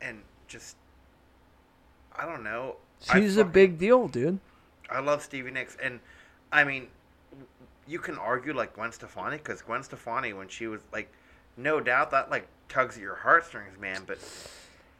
[0.00, 0.76] and just
[2.16, 2.76] I don't know.
[3.10, 4.38] I She's a big deal, dude.
[4.88, 6.00] I love Stevie Nicks, and
[6.52, 6.88] I mean,
[7.86, 11.12] you can argue like Gwen Stefani because Gwen Stefani when she was like,
[11.56, 14.02] no doubt that like tugs at your heartstrings, man.
[14.06, 14.18] But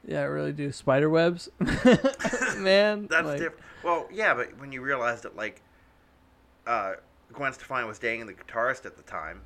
[0.07, 0.73] Yeah, I really do.
[0.73, 3.07] Spider webs, man.
[3.11, 3.65] that's like, different.
[3.83, 5.63] Well, yeah, but when you realize that like,
[6.67, 6.95] uh,
[7.33, 9.43] Gwen Stefani was dating the guitarist at the time,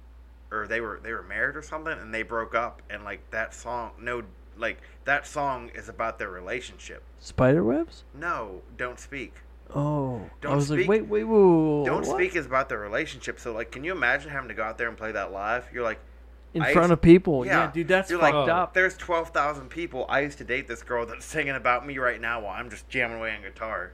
[0.51, 3.55] or they were they were married or something, and they broke up, and like that
[3.55, 4.23] song, no,
[4.59, 7.03] like that song is about their relationship.
[7.21, 8.05] Spider webs?
[8.15, 9.35] No, don't speak.
[9.75, 12.17] Oh, I Don't was like, speak- wait, wait, whoa, Don't what?
[12.17, 13.39] speak is about their relationship.
[13.39, 15.67] So like, can you imagine having to go out there and play that live?
[15.73, 16.01] You're like.
[16.55, 17.45] in I front used- of people.
[17.45, 17.65] Yeah.
[17.65, 18.73] Yeah, dude, that's You're fucked like, up.
[18.73, 20.07] There's 12,000 people.
[20.09, 22.89] I used to date this girl that's singing about me right now while I'm just
[22.89, 23.93] jamming away on guitar.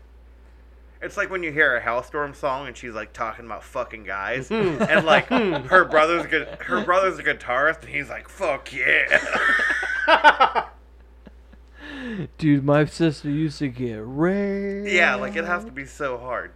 [1.03, 4.51] It's like when you hear a Halestorm song and she's like talking about fucking guys,
[4.53, 9.07] and like her brother's good, her brother's a guitarist, and he's like, "Fuck yeah."
[12.39, 14.89] Dude, my sister used to get raped.
[14.89, 16.53] yeah, like it has to be so hard.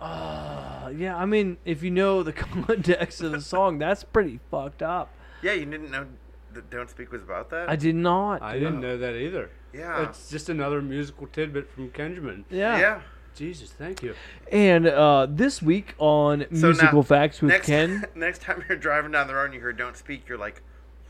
[0.00, 4.82] Uh, yeah, I mean, if you know the context of the song, that's pretty fucked
[4.82, 5.10] up.
[5.42, 6.06] Yeah, you didn't know.
[6.54, 7.68] that Don't Speak was about that?
[7.68, 8.42] I did not.
[8.42, 9.50] I didn't know that either.
[9.72, 10.08] yeah.
[10.08, 12.44] It's just another musical tidbit from Kenjamin.
[12.50, 12.78] Yeah.
[12.78, 13.00] yeah.
[13.34, 14.14] Jesus, thank you.
[14.50, 18.76] And uh, this week on So Musical now, Facts with next, Ken, next time you're
[18.78, 20.60] driving down the road and you hear "Don't Speak," you're like,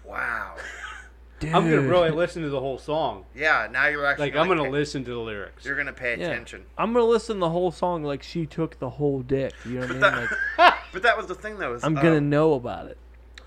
[0.04, 0.56] "Wow."
[1.40, 3.24] Dude, I'm gonna really listen to the whole song.
[3.34, 3.68] Yeah.
[3.70, 5.64] Now you're actually Like I'm gonna pay, listen to the lyrics.
[5.64, 6.26] You're gonna pay Yeah.
[6.28, 6.66] attention.
[6.76, 9.52] I'm gonna listen to the whole song like she took the whole dick.
[9.64, 10.28] You know what I mean?
[10.58, 11.74] Like But that was the thing, though.
[11.74, 12.98] Is, I'm uh, gonna know about it.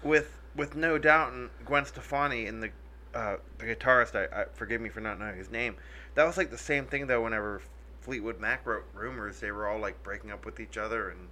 [0.04, 2.70] with with no doubt and Gwen Stefani and the
[3.14, 4.16] uh, the guitarist.
[4.16, 5.76] I, I forgive me for not knowing his name.
[6.16, 7.24] That was like the same thing though.
[7.24, 7.62] Whenever
[8.00, 11.28] Fleetwood Mac wrote "Rumours," they were all like breaking up with each other and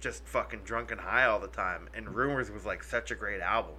[0.00, 1.88] just fucking drunk and high all the time.
[1.94, 3.74] And "Rumours" was like such a great album.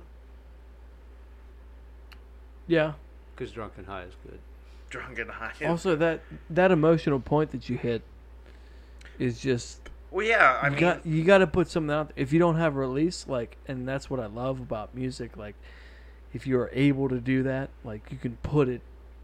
[2.67, 2.93] Yeah.
[3.35, 4.39] Because Drunken High is good.
[4.89, 5.53] Drunk and high.
[5.65, 8.03] Also, that that emotional point that you hit
[9.17, 10.59] is just well, yeah.
[10.61, 12.09] I you mean, got you got to put something out.
[12.09, 12.21] There.
[12.23, 15.35] If you don't have a release, like, and that's what I love about music.
[15.35, 15.55] Like,
[16.31, 18.81] if you are able to do that, like, you can put it.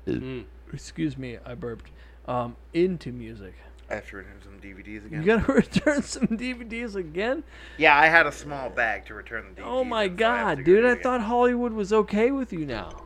[0.07, 0.45] Mm.
[0.73, 1.91] Excuse me, I burped.
[2.27, 3.53] Um, into music.
[3.91, 5.21] I have to return some DVDs again.
[5.23, 7.43] You gotta return some DVDs again.
[7.77, 9.65] yeah, I had a small bag to return the DVDs.
[9.67, 10.85] Oh my in, so I have god, dude!
[10.85, 11.03] I again.
[11.03, 13.03] thought Hollywood was okay with you now.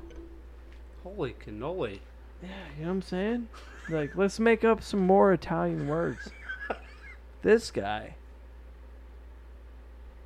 [1.04, 1.99] Holy cannoli.
[2.41, 3.47] Yeah, you know what I'm saying?
[3.89, 6.30] Like, let's make up some more Italian words.
[7.41, 8.16] this guy.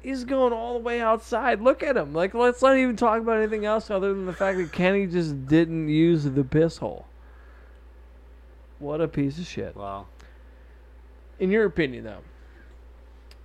[0.02, 1.62] He's going all the way outside.
[1.62, 2.14] Look at him.
[2.14, 5.48] Like, let's not even talk about anything else other than the fact that Kenny just
[5.48, 7.06] didn't use the piss hole.
[8.80, 9.76] What a piece of shit.
[9.76, 10.06] Wow.
[11.40, 12.22] In your opinion, though,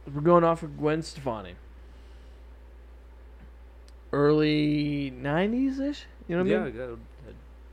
[0.06, 1.54] if we're going off of Gwen Stefani,
[4.12, 6.04] early 90s ish?
[6.28, 6.76] You know what I mean?
[6.76, 6.98] go-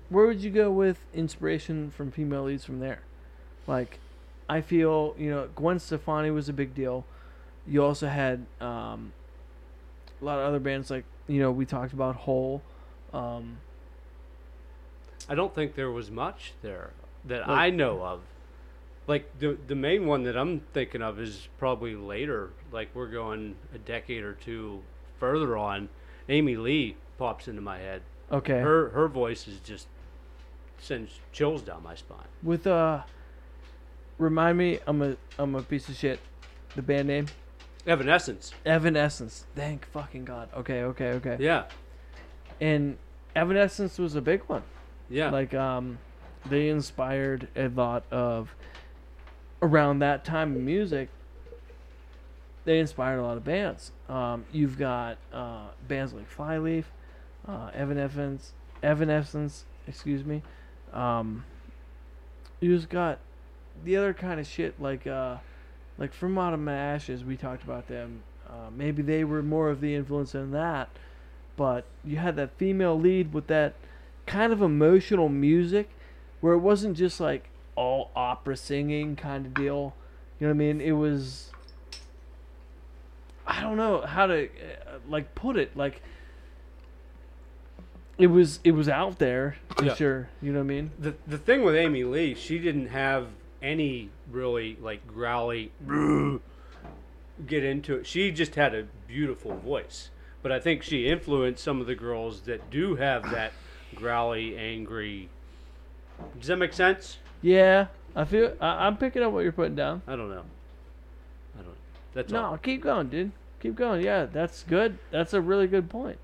[0.10, 3.02] where would you go with inspiration from female leads from there?
[3.68, 4.00] Like,
[4.48, 7.06] I feel you know Gwen Stefani was a big deal.
[7.68, 9.14] You also had um,
[10.22, 12.62] a lot of other bands like you know we talked about Hole.
[13.14, 13.58] Um,
[15.28, 16.92] I don't think there was much there
[17.26, 18.22] that Like- I know of.
[19.08, 22.52] Like the the main one that I'm thinking of is probably later.
[22.72, 24.82] Like we're going a decade or two
[25.20, 25.90] further on.
[26.28, 28.04] Amy Lee pops into my head.
[28.32, 29.88] okay, Her her voice is just
[30.80, 32.28] sends chills down my spine.
[32.44, 33.02] with uh,
[34.18, 36.20] remind me, I'm a I'm a piece of shit.
[36.76, 37.28] The band name
[37.88, 38.54] Evanescence.
[38.66, 39.46] Evanescence.
[39.56, 40.50] Thank fucking god.
[40.56, 41.38] Okay, okay, okay.
[41.40, 41.66] Yeah.
[42.62, 42.98] And
[43.36, 44.64] Evanescence was a big one.
[45.10, 45.32] Yeah.
[45.32, 45.98] like um
[46.46, 48.54] they inspired a lot of
[49.62, 51.10] around that time of music
[52.66, 56.92] they inspired a lot of bands um you've got uh bands like flyleaf
[57.48, 58.54] uh evanescence
[58.84, 60.44] evanescence excuse me
[60.94, 61.44] um
[62.60, 63.20] you just got
[63.84, 65.38] the other kind of shit like uh
[65.98, 69.70] like from out of my ashes we talked about them uh, maybe they were more
[69.70, 70.90] of the influence in that
[71.56, 73.74] but you had that female lead with that
[74.26, 75.90] kind of emotional music
[76.40, 79.94] where it wasn't just like all opera singing kind of deal.
[80.40, 80.82] You know what I mean?
[80.82, 81.52] It was
[83.46, 86.02] I don't know how to uh, like put it like
[88.20, 89.96] it was it was out there for Yeah.
[89.96, 90.30] sure.
[90.42, 90.92] You know what I mean?
[91.00, 93.28] the the thing with Amy Lee, she didn't have
[93.62, 95.72] any really like growly
[97.48, 98.06] get into it.
[98.06, 100.10] She just had a beautiful voice.
[100.42, 103.52] But I think she influenced some of the girls that do have that
[103.96, 105.30] growly, angry.
[106.38, 107.18] Does that make sense?
[107.42, 110.02] Yeah, I feel I, I'm picking up what you're putting down.
[110.08, 110.44] I don't know.
[111.58, 111.76] I don't.
[112.14, 112.58] That's No, all.
[112.58, 113.32] keep going, dude.
[113.62, 114.02] Keep going.
[114.02, 114.98] Yeah, that's good.
[115.12, 116.18] That's a really good point.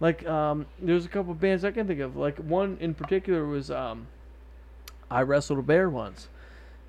[0.00, 2.16] Like, um, there's a couple bands I can think of.
[2.16, 4.06] Like one in particular was um,
[5.10, 6.28] I wrestled a bear once.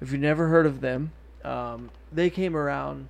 [0.02, 1.12] If you never heard of them,
[1.44, 3.08] um, they came around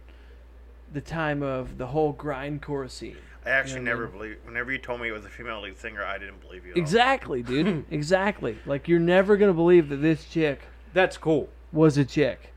[0.93, 3.17] the time of the whole grindcore scene.
[3.45, 4.11] I actually Yeah, never man.
[4.11, 4.45] believed.
[4.45, 6.71] Whenever you told me it was a female lead singer, I didn't believe you.
[6.71, 6.81] At all.
[6.83, 7.85] Exactly, dude.
[7.91, 8.57] exactly.
[8.65, 10.61] Like you're never gonna believe that this chick
[10.93, 11.49] That's cool.
[11.71, 12.51] was a chick.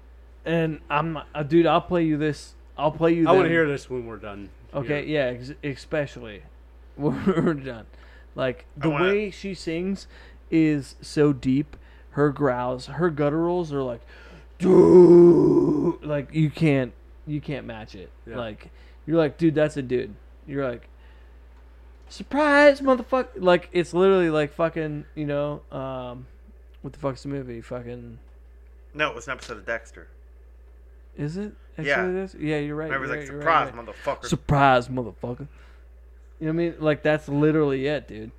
[0.44, 1.66] And I'm, not- uh, dude.
[1.66, 2.54] I'll play you this.
[2.76, 3.28] I'll play you.
[3.28, 4.48] I want to hear this when we're done.
[4.74, 5.32] Okay, here.
[5.32, 6.42] yeah, ex- especially when
[7.26, 7.86] we're done.
[8.34, 10.06] Like the wanna- way she sings
[10.50, 11.76] is so deep.
[12.10, 14.00] Her growls, her gutturals are like,
[14.58, 16.92] dude, like you can't,
[17.26, 18.10] you can't match it.
[18.26, 18.36] Yeah.
[18.36, 18.70] Like
[19.06, 20.14] you're like, dude, that's a dude.
[20.46, 20.88] You're like,
[22.08, 23.28] surprise, motherfucker.
[23.36, 26.26] Like it's literally like fucking, you know, um,
[26.82, 27.60] what the fuck's the movie?
[27.60, 28.18] Fucking,
[28.94, 30.08] No, it was an episode of Dexter.
[31.16, 31.52] is it?
[31.80, 32.00] Yeah.
[32.00, 32.48] Actually?
[32.48, 32.90] Yeah, you're right.
[32.90, 33.86] Remember, you're like right, surprise, right, right.
[33.86, 34.26] motherfucker.
[34.26, 35.48] Surprise, motherfucker.
[36.40, 36.74] You know what I mean?
[36.78, 38.30] Like that's literally it, dude.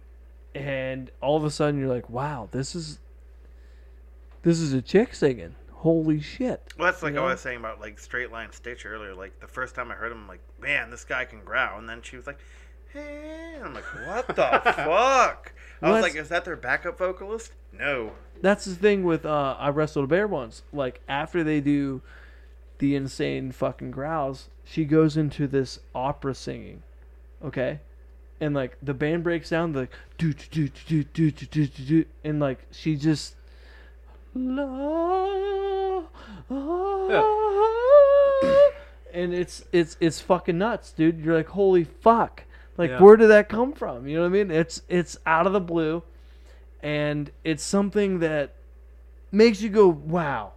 [0.55, 2.99] And all of a sudden you're like, wow, this is
[4.41, 5.55] this is a chick singing.
[5.71, 6.61] Holy shit.
[6.77, 9.13] well, that's like you I was saying about like Straight Line Stitch earlier.
[9.15, 11.79] Like the first time I heard him, I'm like, man, this guy can growl.
[11.79, 12.39] And then she was like,
[12.91, 15.53] Hey, I'm like, what the fuck?
[15.81, 17.51] I Well, was like, is that their backup vocalist?
[17.71, 18.13] No.
[18.41, 20.63] That's the thing with uh, I wrestled a bear once.
[20.73, 22.01] Like after they do
[22.79, 26.83] the insane fucking growls, she goes into this opera singing,
[27.43, 27.79] okay,
[28.39, 32.05] and like the band breaks down like do do do do do do do do,
[32.23, 33.35] and like she just
[34.35, 36.03] ah.
[39.13, 41.19] and it's it's it's fucking nuts, dude.
[41.19, 42.43] You're like, holy fuck,
[42.77, 43.01] like Yeah.
[43.01, 44.07] where did that come from?
[44.07, 44.51] You know what I mean?
[44.51, 46.03] It's it's out of the blue,
[46.81, 48.53] and it's something that
[49.31, 50.53] makes you go wow,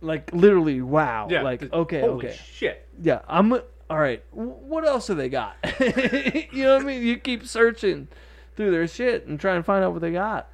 [0.00, 1.42] like literally wow, yeah.
[1.42, 2.86] like okay, holy okay, shit.
[3.00, 3.20] yeah.
[3.28, 3.60] I'm
[3.92, 8.08] all right what else have they got you know what i mean you keep searching
[8.56, 10.48] through their shit and try and find out what they got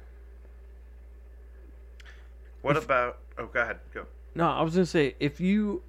[2.61, 3.19] What about?
[3.37, 3.79] Oh, go ahead.
[3.93, 4.05] Go.
[4.35, 5.81] no i was gonna say if you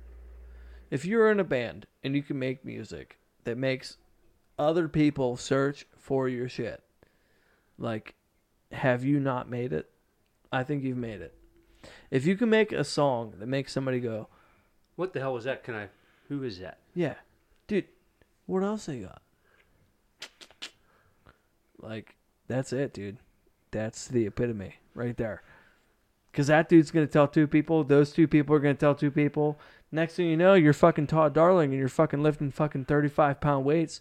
[0.93, 3.97] if you're in a band and you can make music that makes
[4.59, 6.83] other people search for your shit
[7.79, 8.15] like
[8.71, 9.91] have you not made it
[10.53, 11.35] i think you've made it
[12.13, 14.29] if you can make a song that makes somebody go
[14.95, 15.65] What the hell was that?
[15.65, 15.89] Can I?
[16.29, 16.79] Who is that?
[16.95, 17.15] Yeah.
[17.71, 17.85] Dude,
[18.47, 19.23] what else they got?
[21.81, 22.17] Like,
[22.49, 23.19] that's it, dude.
[23.71, 25.45] That's the epitome right there.
[26.33, 27.85] Because that dude's going to tell two people.
[27.85, 29.57] Those two people are going to tell two people.
[29.93, 33.65] Next thing you know, you're fucking Todd Darling and you're fucking lifting fucking 35 pound
[33.65, 34.01] weights.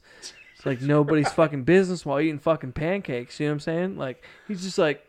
[0.56, 3.40] It's like nobody's fucking business while eating fucking pancakes.
[3.40, 3.98] You know what I'm saying?
[4.00, 5.06] Like, he's just like,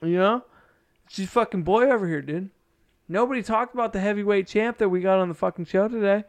[0.00, 0.44] you know?
[1.08, 2.50] She's fucking boy over here, dude.
[3.10, 6.22] Nobody talked about the heavyweight champ that we got on the fucking show today.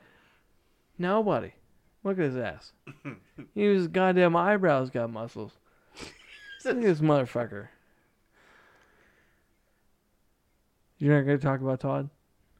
[0.97, 1.51] Nobody.
[2.03, 2.73] Look at his ass.
[3.53, 5.51] he was goddamn eyebrows got muscles.
[6.65, 7.67] Look at this motherfucker.
[10.97, 12.09] You're not gonna talk about Todd?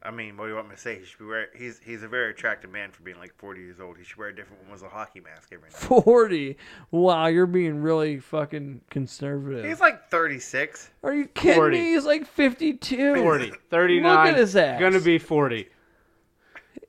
[0.04, 0.98] I mean, what do you want me to say?
[0.98, 1.48] He should be wear.
[1.56, 3.96] He's he's a very attractive man for being like 40 years old.
[3.96, 5.74] He should wear a different one with a hockey mask every night.
[5.74, 6.56] Forty.
[6.90, 9.64] Wow, you're being really fucking conservative.
[9.64, 10.90] He's like 36.
[11.04, 11.78] Are you kidding 40.
[11.78, 11.84] me?
[11.92, 13.22] He's like fifty-two.
[13.22, 13.52] 40.
[13.70, 14.02] 39.
[14.10, 14.80] Look at his ass.
[14.80, 15.68] Gonna be 40.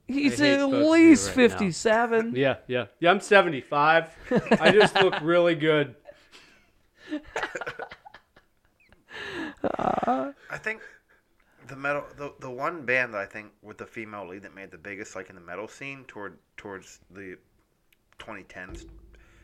[0.08, 1.48] He's I hate at both least right now.
[1.50, 2.34] fifty-seven.
[2.36, 2.86] Yeah, yeah.
[3.00, 4.10] Yeah, I'm 75.
[4.60, 5.96] I just look really good.
[9.78, 10.82] I think
[11.68, 14.72] the metal, the the one band that I think with the female lead that made
[14.72, 17.38] the biggest like in the metal scene toward towards the
[18.20, 18.86] 2010s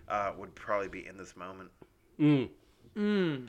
[0.07, 1.69] uh, would probably be in this moment.
[2.19, 2.49] Mm.
[2.97, 3.47] Mm.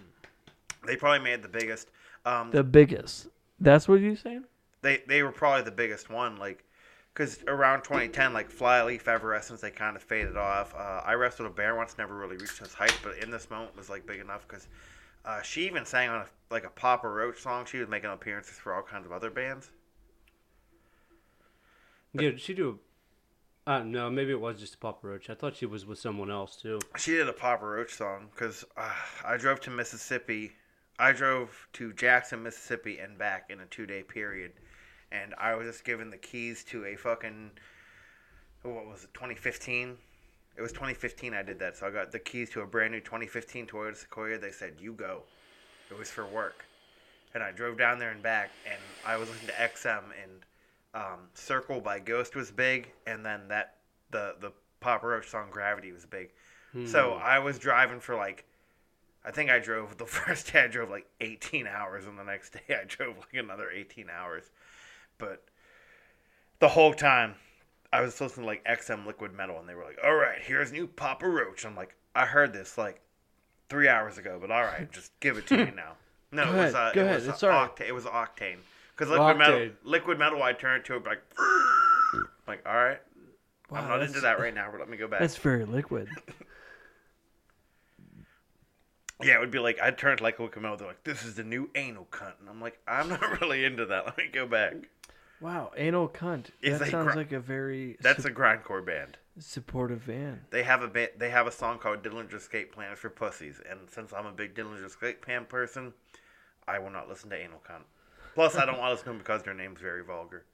[0.86, 1.88] They probably made the biggest.
[2.24, 3.28] Um, The biggest.
[3.58, 4.44] That's what you're saying?
[4.82, 6.64] they they were probably the biggest one like
[7.12, 11.52] because around 2010 like flyleaf evanescence they kind of faded off uh, i wrestled a
[11.52, 14.46] bear once never really reached his height but in this moment was like big enough
[14.48, 14.68] because
[15.24, 18.56] uh, she even sang on a, like a papa roach song she was making appearances
[18.58, 19.70] for all kinds of other bands
[22.12, 23.70] Yeah, did she do a.
[23.70, 25.28] Uh, no, maybe it was just a Papa Roach.
[25.30, 26.80] I thought she was with someone else, too.
[26.96, 28.92] she did a papa roach song because uh,
[29.24, 30.50] i drove to mississippi
[30.98, 34.52] i drove to jackson mississippi and back in a two day period
[35.12, 37.50] and i was just given the keys to a fucking
[38.62, 39.96] what was it 2015
[40.56, 43.00] it was 2015 i did that so i got the keys to a brand new
[43.00, 44.38] 2015 toyota sequoia.
[44.38, 45.22] They said you go.
[45.90, 46.64] It was for work.
[47.34, 50.44] And i drove down there and back and i was listening to xm and
[50.92, 53.76] um, Cirice by ghost was big and then that
[54.10, 56.30] the the papa roach song gravity was big.
[56.86, 58.44] So i was driving for like
[59.24, 62.50] i think i drove the first day i drove like 18 hours and the next
[62.52, 64.50] day i drove like another 18 hours.
[65.18, 65.44] But
[66.60, 67.34] the whole time
[67.92, 70.72] I was listening to like XM Liquid Metal, and they were like, "All right, here's
[70.72, 73.00] new Papa Roach." I'm like, I heard this like
[73.68, 75.92] three hours ago, but all right, just give it to me now.
[76.32, 77.76] No, Go it was ahead, uh, it ahead, was it's uh, right.
[77.76, 77.88] octane.
[77.88, 78.58] It was octane
[78.96, 79.72] because liquid metal, Octane.
[79.82, 81.22] liquid metal, I turn it to it like,
[82.46, 83.00] like, all right,
[83.70, 85.20] Wow, I'm not into that right now, but let me go back.
[85.20, 86.08] That's very liquid.
[89.22, 90.78] Yeah, it would be like I'd turn to like a liquid metal.
[90.78, 93.84] They're like, "This is the new anal cunt," and I'm like, "I'm not really into
[93.86, 94.06] that.
[94.06, 94.72] Let me go back."
[95.40, 96.46] Wow, anal cunt.
[96.60, 99.16] If that sounds gr- like a very That's su- a grindcore band.
[99.38, 100.42] supportive van.
[100.50, 103.88] They have a ba- they have a song called Dillinger Escape Plan for Pussies, and
[103.90, 105.94] since I'm a big Dillinger Escape Plan person,
[106.68, 107.84] I will not listen to Anal Cunt.
[108.34, 110.44] Plus, I don't want to listen to them because their name's very vulgar.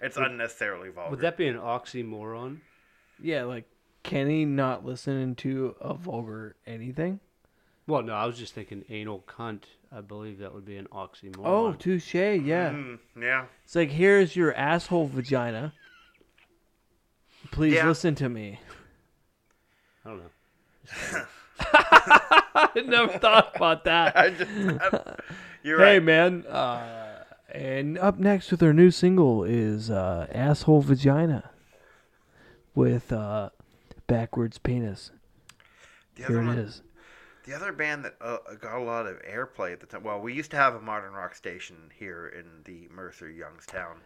[0.00, 1.10] It's unnecessarily vulgar.
[1.10, 2.58] Would that be an oxymoron?
[3.20, 3.64] Yeah, like
[4.04, 7.18] Kenny not listening to a vulgar anything.
[7.88, 9.64] Well, no, I was just thinking anal cunt.
[9.90, 11.42] I believe that would be an oxymoron.
[11.44, 12.14] Oh, touche.
[12.14, 13.46] Yeah, Mm, yeah.
[13.64, 15.72] it's like here's your asshole vagina.
[17.50, 17.86] Please Yeah.
[17.86, 18.60] listen to me.
[20.04, 21.24] I don't know.
[21.64, 24.16] I never thought about that.
[24.16, 24.50] I just,
[25.62, 26.02] you're Hey right.
[26.02, 31.50] man, uh, and up next with our new single is uh, "Asshole Vagina."
[32.74, 33.50] with uh,
[34.06, 35.10] backwards penis.
[36.14, 36.82] The Here other it one, is.
[37.48, 40.02] The other band that uh, got a lot of airplay at the time.
[40.02, 43.96] Well, we used to have a modern rock station here in the Mercer Youngstown.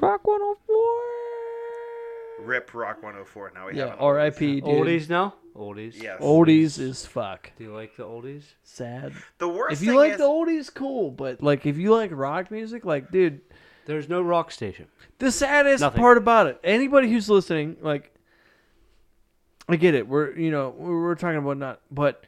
[0.00, 2.46] Rock 104.
[2.46, 3.52] Rip Rock 104.
[3.54, 4.60] Now we Yeah, have an R.I.P.
[4.60, 4.64] Dude.
[4.64, 5.34] Oldies now?
[5.56, 6.00] Oldies.
[6.00, 6.20] Yes.
[6.20, 7.50] Oldies is fuck.
[7.58, 8.44] Do you like the oldies?
[8.62, 9.12] Sad.
[9.38, 11.10] The worst If you thing like is, the oldies, cool.
[11.10, 13.40] But like, if you like rock music, like, dude,
[13.84, 14.86] There's no rock station.
[15.18, 16.00] the saddest Nothing.
[16.00, 16.58] part about it.
[16.64, 18.14] Anybody who's listening, like,
[19.68, 20.08] I get it.
[20.08, 22.24] We're you know we're, we're talking about not, but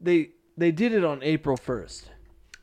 [0.00, 2.10] they they did it on April first.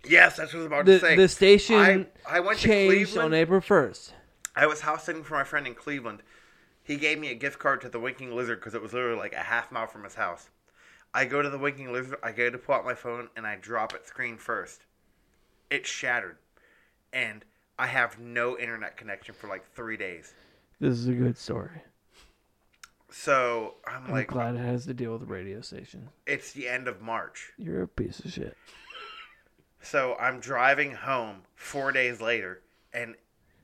[0.08, 1.16] yes, that's what I was about The to say.
[1.16, 3.34] the station I, I went to changed Cleveland.
[3.34, 4.14] on April first.
[4.56, 6.22] I was house sitting for my friend in Cleveland.
[6.84, 9.34] He gave me a gift card to the Winking Lizard because it was literally like
[9.34, 10.50] a half mile from his house.
[11.14, 12.18] I go to the Winking Lizard.
[12.24, 14.86] I go to pull out my phone and I drop it screen first.
[15.70, 16.38] It shattered,
[17.12, 17.44] and
[17.80, 20.34] I have no internet connection for like three days.
[20.80, 21.82] This is a good story.
[23.16, 26.10] So I'm I'm like, glad it has to deal with the radio station.
[26.26, 27.52] it's the end of March.
[27.60, 28.58] You're a piece of shit.
[29.86, 32.62] So I'm driving home four days later,
[32.94, 33.16] and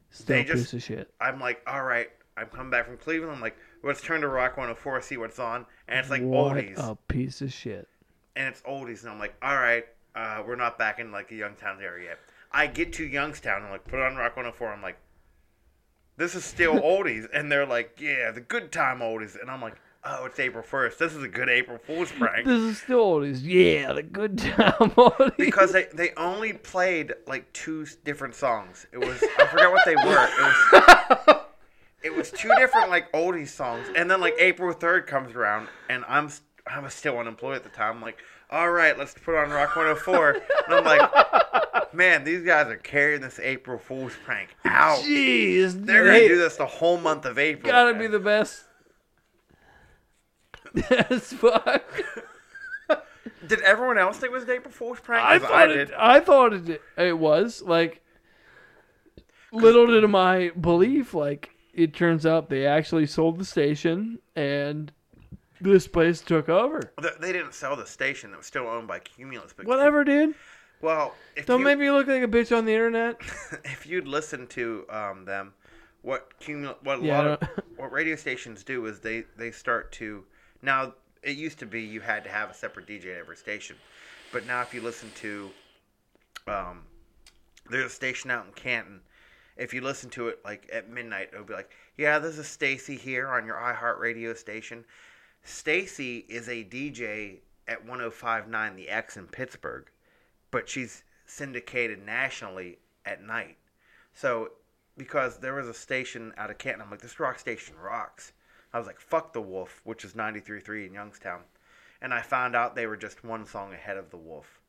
[0.09, 1.13] Still They a just- piece of shit.
[1.21, 3.31] I'm like, all right, I'm coming back from Cleveland.
[3.31, 5.65] I'm like, let's turn to Rock 104, see what's on.
[5.87, 6.77] And it's like what oldies.
[6.77, 7.87] a piece of shit.
[8.35, 11.37] and it's oldies, and I'm like, all right, uh, we're not back in like the
[11.37, 12.19] Youngstown area yet.
[12.51, 14.73] I get to Youngstown, and like put on Rock 104.
[14.73, 14.97] I'm like,
[16.19, 19.75] this is still oldies, and they're like, yeah, the good time oldies, and I'm like,
[20.03, 20.97] oh, it's April 1st.
[20.99, 23.39] This is a good April Fool's prank This is still oldies.
[23.41, 25.37] Yeah, the good time oldies.
[25.37, 28.85] because they they only played like two different songs.
[28.93, 30.29] It was I forgot what they were.
[30.29, 31.35] It was.
[32.01, 36.05] It was two different like oldies songs, and then like April third comes around, and
[36.07, 36.29] I'm
[36.65, 37.97] I was still unemployed at the time.
[37.97, 40.29] I'm like, all right, let's put on Rock 104,
[40.67, 41.01] and I'm like,
[41.93, 44.99] man, these guys are carrying this April Fool's prank out.
[44.99, 47.71] Jeez, They're gonna do this the whole month of April.
[47.71, 48.65] gotta be the best.
[51.09, 51.83] As fuck.
[53.47, 55.25] Did everyone else think it was an April Fool's prank?
[55.25, 55.91] I thought it.
[55.97, 56.81] I thought it.
[56.97, 58.01] It was like
[59.51, 61.13] little to my belief.
[61.13, 64.91] Like it turns out they actually sold the station, and
[65.59, 66.93] this place took over.
[67.19, 69.53] They didn't sell the station; it was still owned by Cumulus.
[69.55, 70.35] But Whatever, dude.
[70.81, 73.19] Well, if Don't you, make me look like a bitch on the internet.
[73.63, 75.53] if you'd listen to um, them,
[76.01, 77.39] what cumul- what a Yeah, lot of
[77.75, 80.25] what radio stations do is they they start to
[80.61, 80.93] now.
[81.21, 83.75] It used to be you had to have a separate DJ at every station,
[84.31, 85.51] but now if you listen to,
[86.47, 86.83] um,
[87.69, 89.01] there's a station out in Canton.
[89.57, 92.97] If you listen to it like at midnight, it'll be like, "Yeah, this is Stacy
[92.97, 94.85] here on your iHeart radio station."
[95.43, 99.89] Stacy is a DJ at 105.9 The X in Pittsburgh,
[100.51, 103.57] but she's syndicated nationally at night.
[104.13, 104.51] So,
[104.97, 108.33] because there was a station out of Canton, I'm like, this rock station rocks.
[108.73, 111.41] I was like, fuck the Wolf, which is 93.3 in Youngstown.
[112.01, 114.59] And I found out they were just one song ahead of the Wolf.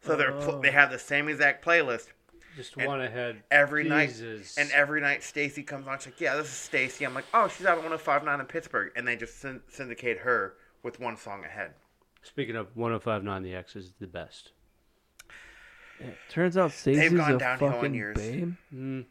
[0.00, 0.60] So they're pl- Oh.
[0.60, 2.08] they have the same exact playlist
[2.56, 3.42] Just one ahead.
[3.50, 4.18] every night.
[4.20, 5.98] And every night Stacy comes on.
[5.98, 7.04] She's like, yeah, this is Stacy.
[7.04, 8.92] I'm like, oh, she's out at 105.9 in Pittsburgh.
[8.96, 11.72] And they just syn- syndicate her with one song ahead.
[12.22, 14.52] Speaking of 1059, the X is the best.
[16.30, 18.16] Turns out Stacey's gone a downhill in fucking years.
[18.16, 18.54] babe.
[18.74, 19.04] Mm.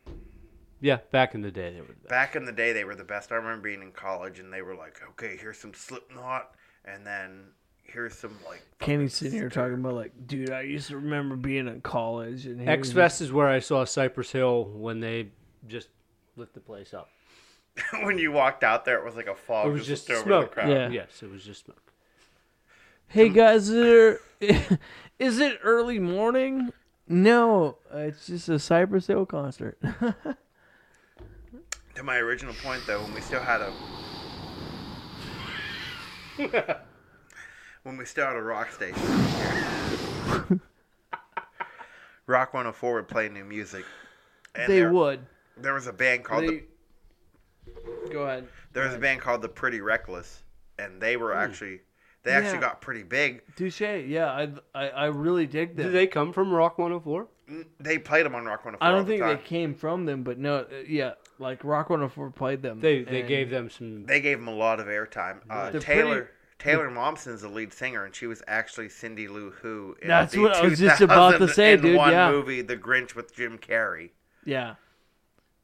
[0.80, 2.10] Yeah, back in the day they were the best.
[2.10, 3.32] Back in the day, they were the best.
[3.32, 6.52] I remember being in college, and they were like, "Okay, here's some Slipknot,
[6.86, 7.48] and then
[7.84, 11.68] here's some like." Kenny's sitting here talking about like, dude, I used to remember being
[11.68, 15.30] in college and he X was Fest is where I saw Cypress Hill when they
[15.68, 15.90] just
[16.36, 17.10] lit the place up.
[18.04, 19.68] when you walked out there, it was like a fog.
[19.68, 20.50] It was just over smoke.
[20.50, 20.70] The crowd.
[20.70, 20.90] Yeah.
[20.90, 21.82] Yes, it was just smoke.
[23.10, 24.80] Hey guys, is it,
[25.20, 26.74] is it early morning?
[27.10, 29.78] No, uh, it's just a Cypress Hill concert.
[31.96, 33.72] To my original point, though, when we still had a
[37.82, 39.02] when we still had a rock station,
[42.28, 43.84] Rock 104 would play new music.
[44.54, 45.22] And they there, would.
[45.60, 46.66] There was a band called the,
[48.12, 48.48] Go ahead.
[48.74, 50.44] there was a band called the Pretty Reckless,
[50.78, 51.82] and they were actually
[52.28, 52.62] they actually Yeah.
[52.62, 53.42] got pretty big.
[53.56, 53.82] Touche.
[53.82, 55.88] Yeah, I, I I really dig them.
[55.88, 57.28] Did they come from Rock 104?
[57.80, 58.86] They played them on Rock 104.
[58.86, 59.38] I don't think time.
[59.38, 62.80] they came from them, but no, uh, yeah, like Rock 104 played them.
[62.82, 64.06] They they gave them some.
[64.06, 65.38] They gave him a lot of airtime.
[65.50, 69.96] Uh, Taylor pretty- Taylor Momsen's the lead singer, and she was actually Cindy Lou Who.
[70.02, 72.32] In That's the what I was just about to say, 2001 dude, yeah.
[72.32, 74.10] movie The Grinch with Jim Carrey.
[74.44, 74.76] Yeah.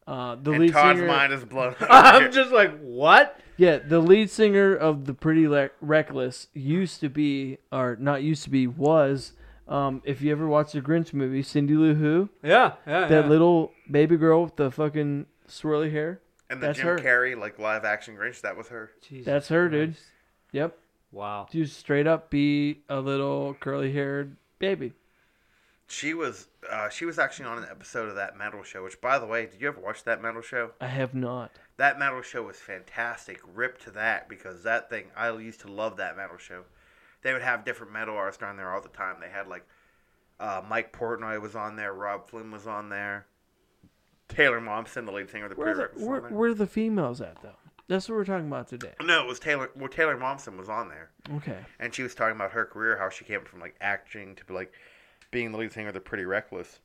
[0.05, 1.07] Uh, the And lead Todd's singer.
[1.11, 1.75] mind is blown.
[1.81, 3.39] I'm just like, what?
[3.57, 8.43] Yeah, the lead singer of the Pretty Le- Reckless used to be, or not used
[8.43, 9.33] to be, was.
[9.67, 13.07] Um, if you ever watched the Grinch movie, Cindy Lou Who, Yeah, yeah.
[13.07, 13.29] that yeah.
[13.29, 16.19] little baby girl with the fucking swirly hair.
[16.49, 16.97] And the That's Jim her.
[16.99, 18.91] Carrey like live action Grinch, that was her.
[19.01, 19.95] Jesus That's her, dude.
[20.51, 20.77] Yep.
[21.13, 21.47] Wow.
[21.49, 24.91] Just straight up be a little curly haired baby.
[25.87, 28.83] She was uh, she was actually on an episode of that metal show.
[28.83, 30.71] Which, by the way, did you ever watch that metal show?
[30.81, 31.51] I have not.
[31.77, 33.39] That metal show was fantastic.
[33.53, 36.63] Rip to that because that thing I used to love that metal show.
[37.21, 39.15] They would have different metal artists on there all the time.
[39.21, 39.65] They had like
[40.39, 43.25] uh, Mike Portnoy was on there, Robb Flynn was on there,
[44.27, 47.21] Taylor Momsen, the lead singer of the Where are the, where, where are the females
[47.21, 47.55] at though?
[47.87, 48.93] That's what we're talking about today.
[49.03, 49.69] No, it was Taylor.
[49.75, 51.57] Well, Taylor Momsen was on there, Okay.
[51.79, 54.53] and she was talking about her career, how she came from like acting to be
[54.53, 54.73] like
[55.33, 56.79] being the lead singer of the Pretty Reckless.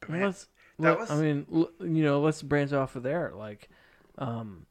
[0.00, 0.48] But man, let's.
[0.78, 1.46] let- was- I mean,
[1.80, 3.32] you know, let's branch off of there.
[3.34, 3.68] Like,
[4.18, 4.66] um,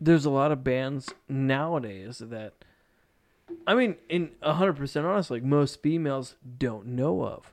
[0.00, 2.54] there's a lot of bands nowadays that,
[3.66, 7.52] I mean, in hundred percent honest, like most females don't know of,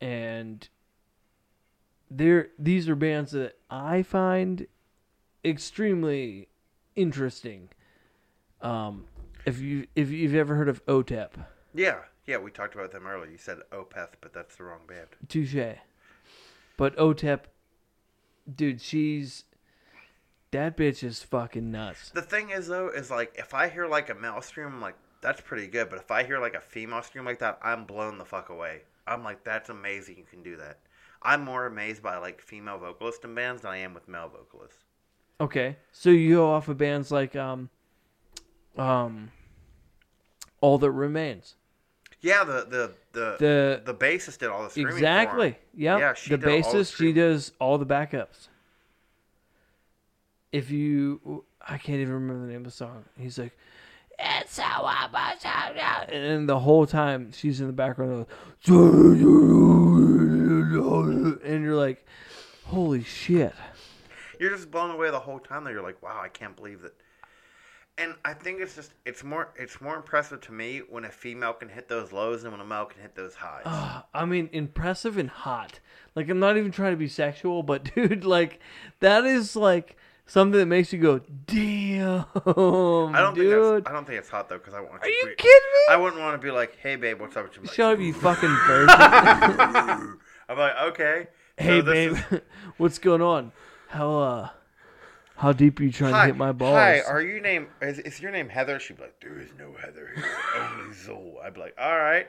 [0.00, 0.66] and
[2.10, 4.66] there these are bands that I find
[5.44, 6.48] extremely
[6.96, 7.68] interesting.
[8.62, 9.04] Um,
[9.44, 11.30] if you if you've ever heard of OTEP,
[11.74, 13.30] yeah, yeah, we talked about them earlier.
[13.30, 15.08] You said Opeth, but that's the wrong band.
[15.28, 15.78] Touche.
[16.76, 17.40] But OTEP,
[18.54, 19.44] dude, she's
[20.50, 22.10] that bitch is fucking nuts.
[22.10, 24.96] The thing is though, is like if I hear like a male scream, I'm like
[25.20, 25.90] that's pretty good.
[25.90, 28.82] But if I hear like a female scream like that, I'm blown the fuck away.
[29.06, 30.16] I'm like that's amazing.
[30.16, 30.78] You can do that.
[31.22, 34.84] I'm more amazed by like female vocalists in bands than I am with male vocalists.
[35.40, 37.68] Okay, so you go off of bands like um,
[38.76, 39.30] um,
[40.60, 41.54] All That Remains.
[42.20, 44.94] Yeah, the the the The the bassist did all the screaming.
[44.94, 46.00] exactly, yep.
[46.00, 48.48] Yeah, she the bassist, she does all the backups.
[50.52, 53.04] If you, I can't even remember the name of the song.
[53.18, 53.52] He's like,
[54.18, 55.82] "It's how I must have you,"
[56.16, 58.24] and the whole time she's in the background,
[58.66, 59.20] and
[61.64, 62.06] you're like,
[62.64, 63.54] "Holy shit!"
[64.38, 65.64] You're just blown away the whole time.
[65.64, 66.92] That you're like, wow, I can't believe that.
[67.96, 71.52] And I think it's just it's more it's more impressive to me when a female
[71.52, 73.62] can hit those lows than when a male can hit those highs.
[73.64, 75.78] Uh, I mean, impressive and hot.
[76.16, 78.58] Like, I'm not even trying to be sexual, but dude, like,
[78.98, 83.84] that is like something that makes you go, "Damn!" I don't think dude.
[83.84, 85.00] that's, I don't think it's hot though because I want.
[85.02, 85.94] Are you be- kidding me?
[85.94, 87.44] I wouldn't want to be like, hey babe, what's up?
[87.44, 88.96] with you?" Shut up, you fucking virgin.
[90.48, 91.28] I'm like, okay.
[91.56, 92.40] hey, this babe, is-
[92.76, 93.52] what's going on?
[93.88, 94.48] How uh,
[95.36, 96.74] how deep are you trying hi, to hit my balls?
[96.74, 97.68] Hi, are you name?
[97.82, 98.78] Is, is your name Heather?
[98.78, 100.24] She'd be like, there is no Heather here,
[100.56, 101.42] only Zuul.
[101.44, 102.28] I'd be like, all right,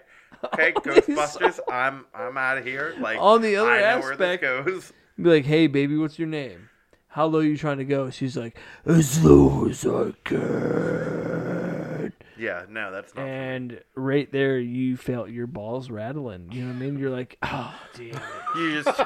[0.54, 1.60] okay, Ghostbusters.
[1.72, 2.96] I'm I'm out of here.
[3.00, 4.92] Like On the other I aspect- goes.
[5.22, 6.70] Be like, hey, baby, what's your name?
[7.08, 8.10] How low you trying to go?
[8.10, 12.12] She's like, as low as I can.
[12.38, 13.26] Yeah, no, that's not.
[13.26, 16.52] And right there, you felt your balls rattling.
[16.52, 17.00] You know what I mean?
[17.00, 18.22] You're like, oh, damn it.
[18.58, 19.02] You just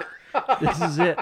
[0.61, 1.17] This is it.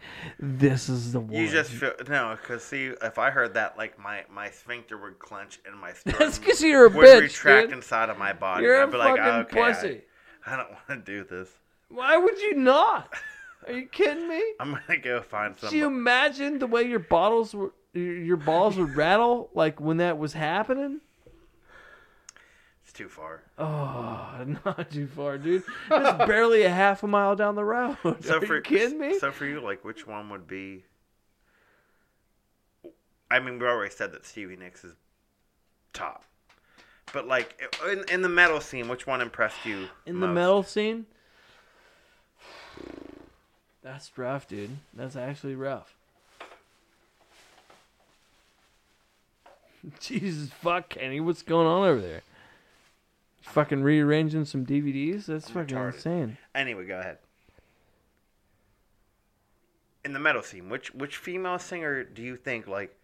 [0.40, 1.32] this is the one.
[1.32, 5.18] you just feel no, because see, if I heard that, like my my sphincter would
[5.18, 7.76] clench and my sternum That's because you're a would bitch, retract dude.
[7.78, 8.64] inside of my body.
[8.64, 10.00] You're I'd a be like, fucking okay, I- pussy.
[10.46, 11.48] I don't want to do this.
[11.90, 13.12] Why would you not?
[13.66, 14.42] Are you kidding me?
[14.60, 15.76] I'm gonna go find Do some.
[15.76, 20.16] you imagine the way your bottles were, your your balls would rattle like when that
[20.18, 21.00] was happening?
[22.98, 23.42] Too far.
[23.56, 25.62] Oh, not too far, dude.
[25.88, 27.96] It's barely a half a mile down the road.
[28.22, 29.16] So Are for you kidding me?
[29.20, 30.82] So for you, like, which one would be?
[33.30, 34.94] I mean, we already said that Stevie Nicks is
[35.92, 36.24] top,
[37.12, 39.86] but like in, in the metal scene, which one impressed you?
[40.04, 41.06] In the metal scene,
[43.80, 44.76] that's rough, dude.
[44.92, 45.94] That's actually rough.
[50.00, 52.22] Jesus fuck, Kenny, what's going on over there?
[53.52, 55.26] Fucking rearranging some DVDs?
[55.26, 55.94] That's fucking retarded.
[55.94, 56.38] insane.
[56.54, 57.18] Anyway, go ahead.
[60.04, 62.96] In the metal scene, which which female singer do you think like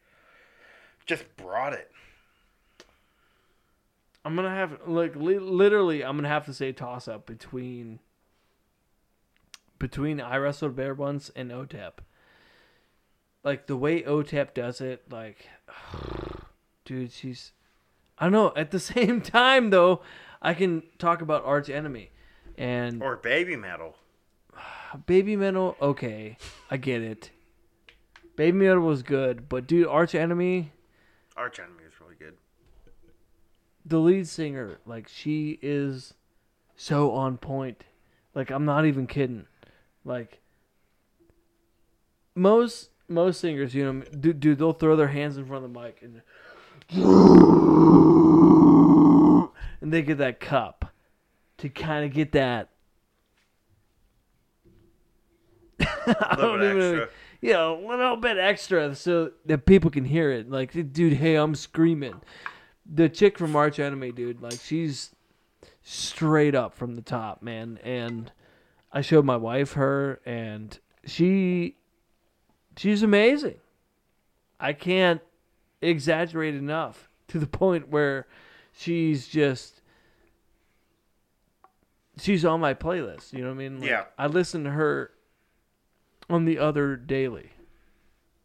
[1.07, 1.91] just brought it?
[4.25, 7.99] I'm gonna have like li- literally, I'm gonna have to say toss up between
[9.79, 11.93] between I wrestled bear once and OTEP.
[13.43, 15.49] Like the way OTEP does it, like,
[16.85, 17.53] dude, she's.
[18.17, 18.53] I don't know.
[18.57, 20.01] At the same time, though,
[20.45, 22.11] I can talk about Arch Enemy,
[22.57, 23.97] and Or baby metal?
[25.07, 25.75] Baby Metal.
[25.83, 26.37] Okay,
[26.71, 27.31] I get it.
[28.37, 30.71] Baby Metal was good, but dude, Arch Enemy.
[31.37, 32.35] Arch Enemy is really good.
[33.85, 36.15] the lead singer, like she is
[36.77, 37.83] so on point.
[38.35, 39.47] Like I'm not even kidding.
[40.05, 40.41] Like
[42.35, 45.81] most most singers, you know, dude, dude they'll throw their hands in front of the
[45.81, 46.23] mic and
[49.85, 50.95] and they get that cup
[51.59, 52.71] to kind of get that.
[55.81, 57.09] I little don't bit even extra.
[57.43, 60.51] you know, a little bit extra so that people can hear it.
[60.51, 62.23] Like, dude, hey, I'm screaming.
[62.91, 65.15] The chick from Arch Enemy, dude, like she's
[65.83, 67.79] straight up from the top, man.
[67.85, 68.33] And
[68.91, 71.77] I showed my wife her, and she,
[72.79, 73.57] she's amazing.
[74.59, 75.21] I can't
[75.83, 78.27] exaggerate enough to the point where
[78.77, 79.81] she's just
[82.19, 83.33] she's on my playlist.
[83.33, 83.81] You know what I mean?
[83.81, 84.05] Like, Yeah.
[84.19, 85.11] I listen to her
[86.31, 87.51] on the other daily,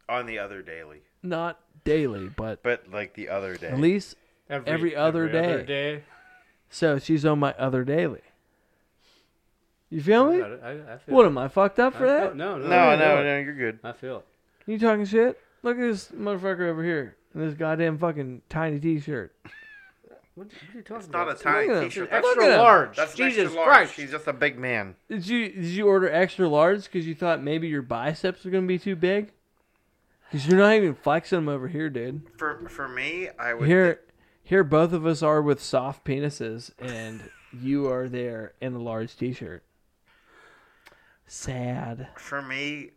[0.08, 3.68] on the other daily, not daily, but but like the other day.
[3.68, 4.16] at least
[4.48, 5.64] Every, Every other other day.
[5.64, 6.02] day.
[6.68, 8.22] so she's on my other daily.
[9.90, 10.38] You feel me?
[10.38, 10.62] got.
[10.64, 11.28] I, I feel What it.
[11.28, 12.26] am I fucked up for I that?
[12.30, 13.24] feel- No, no, no, I no, feel it.
[13.24, 13.78] no, you're good.
[13.84, 14.26] I feel it.
[14.66, 15.38] You talking shit?
[15.62, 19.34] Look at this motherfucker over here in this goddamn fucking tiny T-shirt.
[20.34, 22.04] What, what are you talking It's not a tiny Look at t-shirt.
[22.04, 22.58] It's That's, Look at extra him.
[22.60, 22.96] large.
[22.96, 23.68] that's an Jesus extra large.
[23.76, 23.92] Christ.
[23.94, 24.94] He's just a big man.
[25.08, 28.66] Did you did you order extra large because you thought maybe your biceps were gonna
[28.66, 29.32] be too big?
[30.30, 32.22] Because you're not even flexing them over here, dude.
[32.38, 33.66] For for me, I would.
[33.66, 34.00] Here,
[34.44, 39.16] here, both of us are with soft penises, and you are there in a large
[39.16, 39.64] T-shirt.
[41.26, 42.08] Sad.
[42.16, 42.90] for me,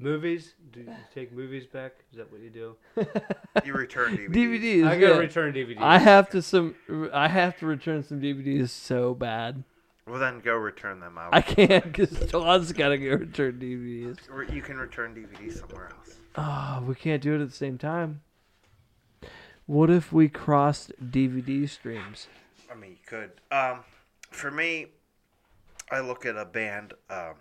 [0.00, 0.54] Movies?
[0.72, 1.92] Do you take movies back?
[2.10, 2.76] Is that what you do?
[3.64, 4.34] you return DVDs.
[4.34, 4.86] DVDs.
[4.86, 5.18] I gotta yeah.
[5.18, 5.80] return DVDs.
[5.80, 6.74] I have to some.
[7.12, 9.62] I have to return some DVDs so bad.
[10.06, 11.18] Well, then go return them.
[11.18, 14.18] I, I can't because Todd's gotta go return DVDs.
[14.32, 16.16] Or you can return DVDs somewhere else.
[16.36, 18.22] Oh, we can't do it at the same time.
[19.66, 22.26] What if we crossed DVD streams?
[22.70, 23.30] I mean, you could.
[23.52, 23.80] Um,
[24.30, 24.86] for me,
[25.90, 26.94] I look at a band.
[27.08, 27.34] Um,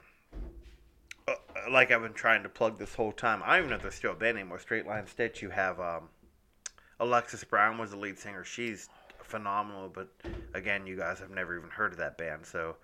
[1.30, 3.42] uh, like I've been trying to plug this whole time.
[3.44, 4.60] I don't even know if they're still a band anymore.
[4.60, 5.42] Straight Line Stitch.
[5.42, 6.10] You have um,
[7.00, 8.44] Alexis Brown was the lead singer.
[8.44, 8.90] She's
[9.24, 10.10] phenomenal, but
[10.54, 12.46] again, you guys have never even heard of that band.
[12.46, 12.76] So,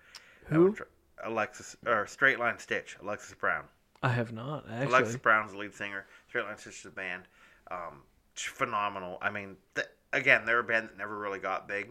[0.46, 0.76] Who?
[1.24, 2.96] Alexis or Straight Line Stitch.
[3.02, 3.64] Alexis Brown.
[4.02, 4.86] I have not actually.
[4.86, 6.06] Alexis Brown's the lead singer.
[6.28, 7.24] Straight Line Stitch is the band.
[7.70, 8.02] Um,
[8.34, 9.18] phenomenal.
[9.20, 11.90] I mean, th- again, they're a band that never really got big.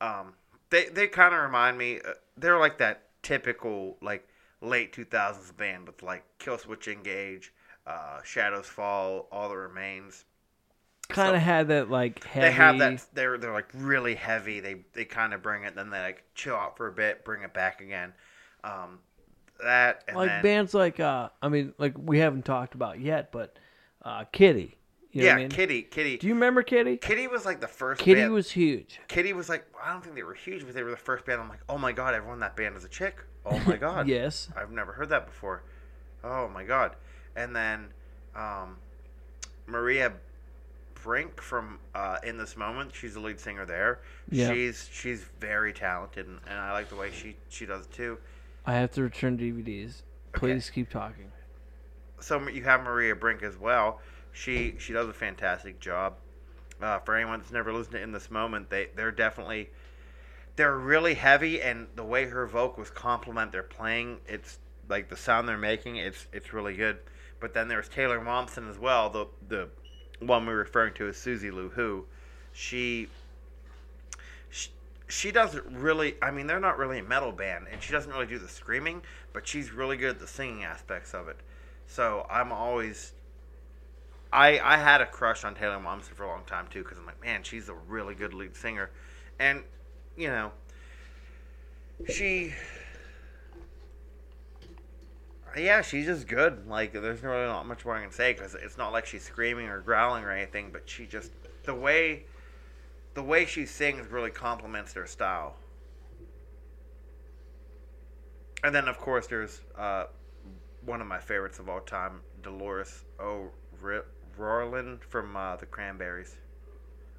[0.00, 0.34] Um,
[0.70, 2.00] they they kind of remind me.
[2.00, 4.28] Uh, they're like that typical like
[4.64, 7.52] late two thousands band with like Killswitch Engage,
[7.86, 10.24] uh, Shadows Fall, All That Remains.
[11.08, 12.46] kind so- of had that like heavy.
[12.46, 13.06] They have that.
[13.12, 14.60] They're they're like really heavy.
[14.60, 17.42] They they kind of bring it, then they like chill out for a bit, bring
[17.42, 18.12] it back again.
[18.62, 19.00] Um,
[19.62, 23.30] that and like then, bands like uh, I mean, like we haven't talked about yet,
[23.32, 23.56] but
[24.02, 24.76] uh, Kittie.
[25.12, 25.48] You know yeah, I mean?
[25.48, 26.16] Kittie, Kittie.
[26.16, 26.96] Do you remember Kittie?
[26.96, 28.00] Kittie was like the first.
[28.00, 28.32] Kittie band.
[28.32, 28.98] was huge.
[29.06, 31.40] Kittie was like, I don't think they were huge, but they were the first band.
[31.40, 33.18] I'm like, oh my god, everyone in that band is a chick.
[33.46, 34.08] Oh my god.
[34.08, 34.48] Yes.
[34.56, 35.62] I've never heard that before.
[36.22, 36.96] Oh my god.
[37.36, 37.88] And then
[38.34, 38.76] um,
[39.66, 40.12] Maria
[41.02, 44.00] Brink from uh, In This Moment, she's the lead singer there.
[44.30, 44.52] Yeah.
[44.52, 48.18] She's she's very talented, and, and I like the way she she does it too.
[48.66, 50.02] I have to return DVDs.
[50.32, 51.30] Please keep talking.
[52.20, 54.00] so you have Maria Brink as well.
[54.32, 56.14] She she does a fantastic job.
[56.80, 59.68] Uh, for anyone that's never listened to In This Moment, they they're definitely
[60.56, 65.48] they're really heavy, and the way her vocals complement their playing, it's like the sound
[65.48, 66.98] they're making, it's it's really good.
[67.40, 69.68] But then there's Taylor Momsen as well, the the
[70.20, 72.06] one we're referring to as Susie Lou Who.
[72.52, 73.08] She
[74.50, 74.70] she,
[75.08, 78.26] she doesn't really I mean they're not really a metal band and she doesn't really
[78.26, 79.02] do the screaming,
[79.32, 81.36] but she's really good at the singing aspects of it.
[81.86, 83.12] So I'm always
[84.32, 87.06] I I had a crush on Taylor Momsen for a long time too because I'm
[87.06, 88.90] like, man, she's a really good lead singer,
[89.38, 89.64] and
[90.16, 90.52] you know,
[92.08, 92.52] she,
[95.56, 96.66] yeah, she's just good.
[96.66, 99.68] Like, there's really not much more I can say because it's not like she's screaming
[99.68, 101.32] or growling or anything, but she just
[101.64, 102.24] the way
[103.14, 105.54] the way she sings really complements their style.
[108.64, 110.04] And then, of course, there's uh,
[110.84, 116.36] one of my favorites of all time, Dolores O'Riordan from uh, the Cranberries.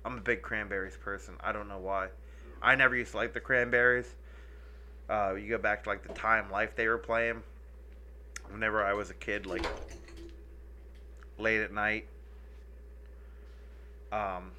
[0.04, 1.36] I'm a big Cranberries person.
[1.42, 2.10] I don't know why.
[2.66, 4.16] I never used to like the Cranberries.
[5.08, 7.44] Uh, you go back to like the time life they were playing.
[8.50, 9.64] Whenever I was a kid, like
[11.38, 12.08] late at night.
[14.12, 14.52] Um,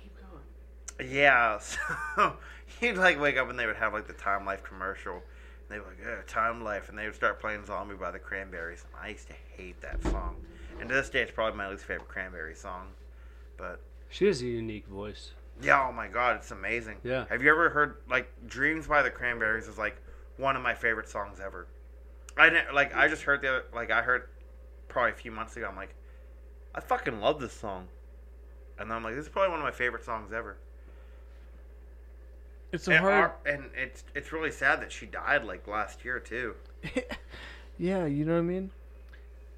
[0.00, 1.10] Keep going.
[1.12, 1.58] Yeah,
[2.16, 2.36] so
[2.80, 5.14] you'd like wake up and they would have like the Time Life commercial.
[5.14, 5.22] And
[5.70, 8.84] they were like, yeah, Time Life, and they would start playing Zombie by the Cranberries.
[9.00, 10.36] I used to hate that song,
[10.78, 12.88] and to this day, it's probably my least favorite Cranberry song.
[13.62, 13.78] But
[14.10, 15.30] She has a unique voice.
[15.62, 16.96] yeah, oh my god, it's amazing.
[17.04, 17.26] Yeah.
[17.28, 19.96] Have you ever heard like Dreams by the Cranberries is like
[20.36, 21.68] one of my favorite songs ever.
[22.36, 24.24] I didn't like I just heard the other like I heard
[24.88, 25.68] probably a few months ago.
[25.70, 25.94] I'm like,
[26.74, 27.86] I fucking love this song,
[28.80, 30.56] and then I'm like, this is probably one of my favorite songs ever.
[32.72, 33.14] It's a And, hard.
[33.14, 36.56] our- and it's it's really sad that she died like last year too.
[37.78, 38.70] Yeah, you know what I mean?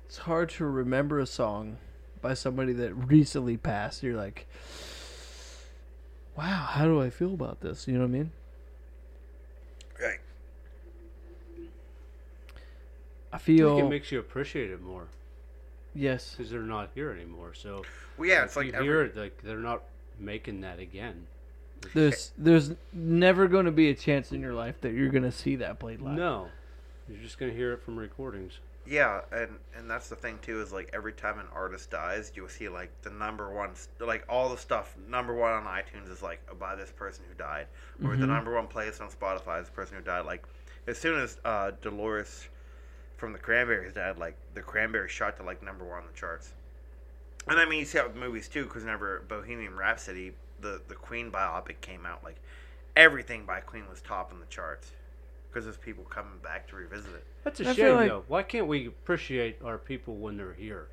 [0.06, 1.78] It's hard to remember a song
[2.24, 4.02] by somebody that recently passed.
[4.02, 4.46] You're like,
[6.36, 7.86] wow, how do I feel about this?
[7.86, 8.32] You know what I mean?
[10.00, 10.20] Right.
[13.30, 13.76] I I feel.
[13.76, 15.06] think it makes you appreciate it more
[15.94, 16.34] yes.
[16.34, 17.52] because they're not here anymore.
[17.52, 17.82] So
[18.16, 19.82] Well, yeah, it's like you every, hear it, like they're not
[20.18, 21.26] making that again.
[21.92, 25.32] There's there's never going to be a chance in your life that you're going to
[25.32, 26.16] see that played live.
[26.16, 26.48] No,
[27.06, 28.60] you're just gonna hear it from recordings.
[28.86, 32.48] Yeah, and and that's the thing too is like every time an artist dies, you'll
[32.48, 36.40] see like the number one, like all the stuff number one on iTunes is like
[36.58, 37.66] by this person who died,
[38.04, 38.28] or the Mhm.
[38.28, 40.26] number one playlist on Spotify is the person who died.
[40.26, 40.44] Like
[40.86, 42.48] as soon as uh, Dolores
[43.16, 46.52] from the Cranberries died, like the Cranberries shot to like number one on the charts.
[47.46, 50.94] And I mean, you see that with movies too, because whenever Bohemian Rhapsody, the the
[50.94, 52.36] Queen biopic came out, like
[52.96, 54.92] everything by Queen was top in the charts
[55.54, 57.24] because there's people coming back to revisit it.
[57.44, 58.24] That's a I shame like- though.
[58.26, 60.88] Why can't we appreciate our people when they're here?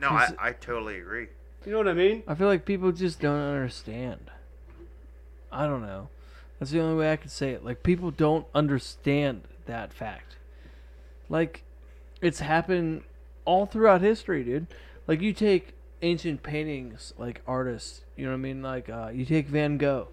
[0.00, 1.28] No, I, I totally agree.
[1.64, 2.22] You know what I mean?
[2.28, 4.30] I feel like people just don't understand.
[5.50, 6.10] I don't know.
[6.60, 7.64] That's the only way I can say it.
[7.64, 10.36] Like people don't understand that fact.
[11.28, 11.64] Like
[12.20, 13.02] it's happened
[13.44, 14.66] all throughout history, dude.
[15.08, 18.62] Like you take ancient paintings, like artists, you know what I mean?
[18.62, 20.08] Like uh, you take Van Gogh.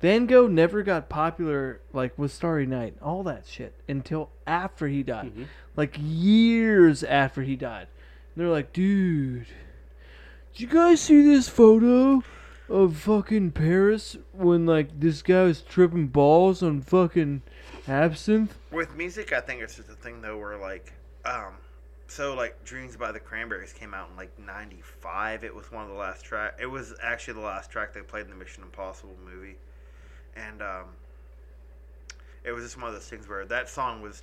[0.00, 5.02] Van Gogh never got popular like with Starry Night, all that shit until after he
[5.02, 5.34] died.
[5.34, 5.46] Mhm.
[5.76, 7.88] Like years after he died.
[8.34, 9.46] And they're like, dude,
[10.52, 12.22] did you guys see this photo
[12.68, 17.42] of fucking Paris when like this guy was tripping balls on fucking
[17.88, 18.56] absinthe?
[18.70, 20.92] With music, I think it's just a thing though, where like,
[21.24, 21.54] um,
[22.06, 25.42] so like "Dreams" by the Cranberries came out in like '95.
[25.42, 26.54] It was one of the last track.
[26.60, 29.56] It was actually the last track they played in the Mission Impossible movie,
[30.38, 30.84] and um,
[32.44, 34.22] it was just one of those things where that song was,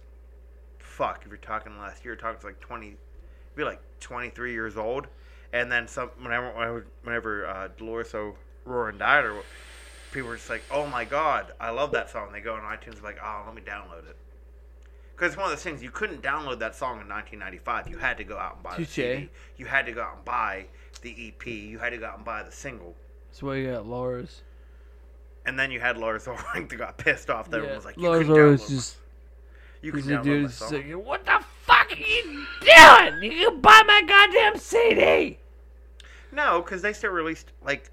[0.79, 1.21] fuck.
[1.23, 2.95] If you're talking last year, talking like 20,
[3.55, 5.07] be like 23 years old,
[5.53, 6.09] and then some.
[6.21, 9.43] Whenever whenever, whenever uh, Dolores O'Riordan died, or
[10.11, 13.01] people were just like, "Oh my god, I love that song." They go on iTunes
[13.01, 14.17] like, "Oh, let me download it."
[15.15, 17.87] Because it's one of those things you couldn't download that song in 1995.
[17.87, 19.29] You had to go out and buy the CD.
[19.55, 20.65] You had to go out and buy
[21.01, 21.47] the EP.
[21.47, 22.95] You had to go out and buy the single.
[23.29, 24.41] That's why you got Laura's.
[25.45, 28.11] And then you had Lars Ulrich that got pissed off that everyone was like, "You
[28.11, 28.97] couldn't always download just
[29.81, 33.31] you he's could a download my just song." like, what the fuck are you doing?
[33.31, 35.39] You can buy my goddamn CD.
[36.31, 37.91] No, because they still released like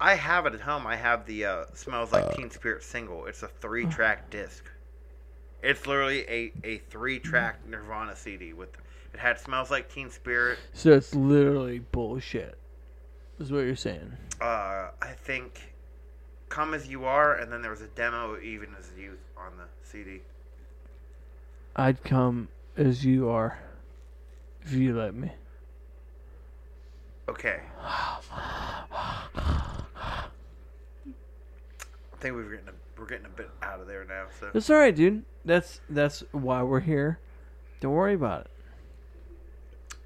[0.00, 0.86] I have it at home.
[0.86, 3.26] I have the uh, "Smells Like Teen Spirit" single.
[3.26, 4.64] It's a three-track disc.
[5.62, 8.70] It's literally a, a three-track Nirvana CD with
[9.12, 12.56] it had "Smells Like Teen Spirit." So it's literally bullshit.
[13.38, 14.12] Is what you're saying.
[14.40, 15.69] Uh, I think
[16.50, 19.56] "Come as You Are," and then there was a demo of "Even as Youth on
[19.56, 20.20] the CD.
[21.76, 23.58] I'd come as you are,
[24.62, 25.32] if you let me.
[27.28, 27.60] Okay.
[27.80, 28.16] I
[32.18, 34.26] think we're getting a, we're getting a bit out of there now.
[34.38, 35.24] So It's all right, dude.
[35.44, 37.18] That's that's why we're here.
[37.80, 38.50] Don't worry about it.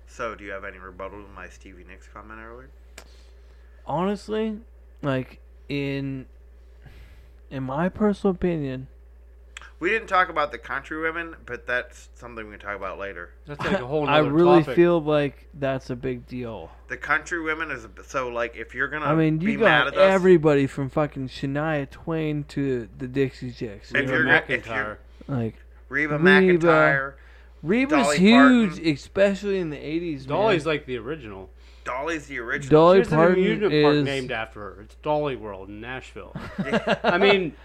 [0.07, 2.71] so do you have any rebuttal to my Stevie Nicks comment earlier?
[3.87, 4.59] Honestly,
[5.03, 6.27] like in
[7.51, 8.89] in my personal opinion,
[9.81, 13.31] We didn't talk about the country women, but that's something we can talk about later.
[13.47, 14.09] That's like a whole.
[14.09, 14.77] I really topic.
[14.77, 16.71] feel like that's a big deal.
[16.89, 19.87] The country women is so like if you're gonna I mean, be you mad got
[19.89, 23.91] at us, everybody from fucking Shania Twain to the Dixie Chicks.
[23.91, 24.97] If Reba you're gonna- if you're-
[25.29, 25.57] Like
[25.89, 26.25] Reba Reba,
[26.59, 27.15] McEntire,
[27.63, 28.89] Reba's Dolly huge, Parton.
[28.93, 30.27] especially in the '80s.
[30.27, 30.75] Dolly's man.
[30.75, 31.51] like the original.
[31.85, 32.80] Dolly's the original.
[32.80, 34.80] Dolly There's an Parton amusement park is named after her.
[34.82, 36.35] It's Dolly World in Nashville.
[37.05, 37.55] I mean,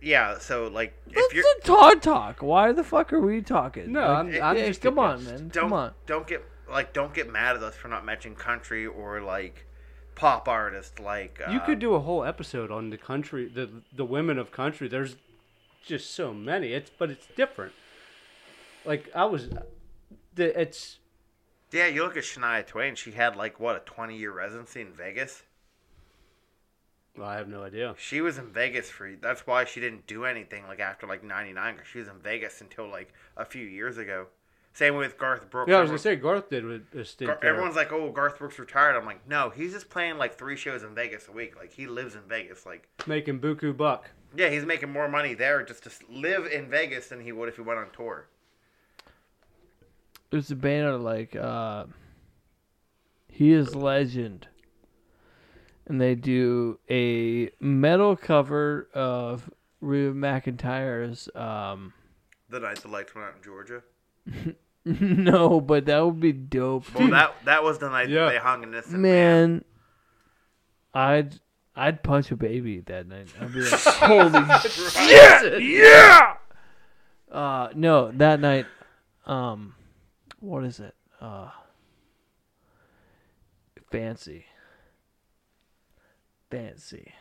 [0.00, 2.42] Yeah, so like if That's you're a Todd talk.
[2.42, 3.92] Why the fuck are we talking?
[3.92, 5.48] No, Like, I'm- I'm yeah, just a come on, man.
[5.48, 5.92] don't Come on.
[6.06, 9.66] don't get like don't get mad at us for not mentioning country or like
[10.14, 14.04] pop artists like uh, you could do a whole episode on the country, the the
[14.04, 14.86] women of country.
[14.86, 15.16] There's
[15.84, 16.72] just so many.
[16.72, 17.72] It's but it's different.
[18.84, 19.48] Like I was,
[20.34, 20.98] the it's
[21.72, 22.94] Yeah, you look at Shania Twain.
[22.94, 25.42] She had like what a twenty year residency in Vegas.
[27.16, 27.94] well, I have no idea.
[27.98, 29.10] She was in Vegas for.
[29.20, 31.74] That's why she didn't do anything like after like '99.
[31.74, 34.26] Because she was in Vegas until like a few years ago.
[34.74, 35.70] Same with Garth Brooks.
[35.70, 38.38] Yeah, I was gonna say Garth did with a stint Gar- everyone's like, "Oh, Garth
[38.38, 41.56] Brooks retired." I'm like, "No, he's just playing like three shows in Vegas a week.
[41.56, 42.66] Like he lives in Vegas.
[42.66, 44.10] Like making buku buck.
[44.36, 47.56] yeah, he's making more money there just to live in Vegas than he would if
[47.56, 48.28] he went on tour."
[50.30, 51.84] There's a banner like uh,
[53.28, 54.48] "He is Legend,"
[55.86, 59.48] and they do a metal cover of
[59.80, 61.28] Reba McEntire's.
[61.34, 61.92] Um,
[62.50, 63.82] The night the lights went out in Georgia.
[64.84, 66.92] no, but that would be dope.
[66.94, 68.28] Well, that that was the night Yeah.
[68.28, 69.52] they hung innocent man.
[69.52, 69.64] Man,
[70.92, 71.40] I'd
[71.76, 73.28] I'd punch a baby that night.
[73.40, 76.34] I'd be like, holy shit, yeah.
[77.30, 78.66] Uh, no, that night,
[79.26, 79.74] um,
[80.46, 80.94] what is it?
[81.20, 81.50] Uh,
[83.90, 84.46] fancy,
[86.50, 87.12] fancy.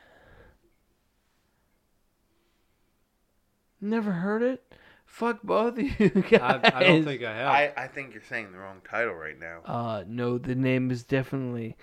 [3.81, 4.63] Never heard it.
[5.05, 6.61] Fuck both of you guys.
[6.63, 7.47] I, I don't think I have.
[7.47, 9.61] I, I think you're saying the wrong title right now.
[9.65, 11.77] Uh, no, the name is definitely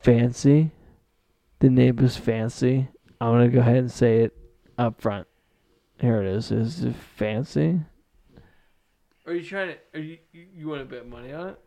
[0.00, 0.70] Fancy.
[1.58, 2.88] The name is Fancy.
[3.20, 4.36] I'm gonna go ahead and say it
[4.78, 5.26] up front.
[6.00, 6.50] Here it is.
[6.50, 7.80] Is it Fancy?
[9.26, 9.98] Are you trying to?
[9.98, 11.60] Are you you want to bet money on it?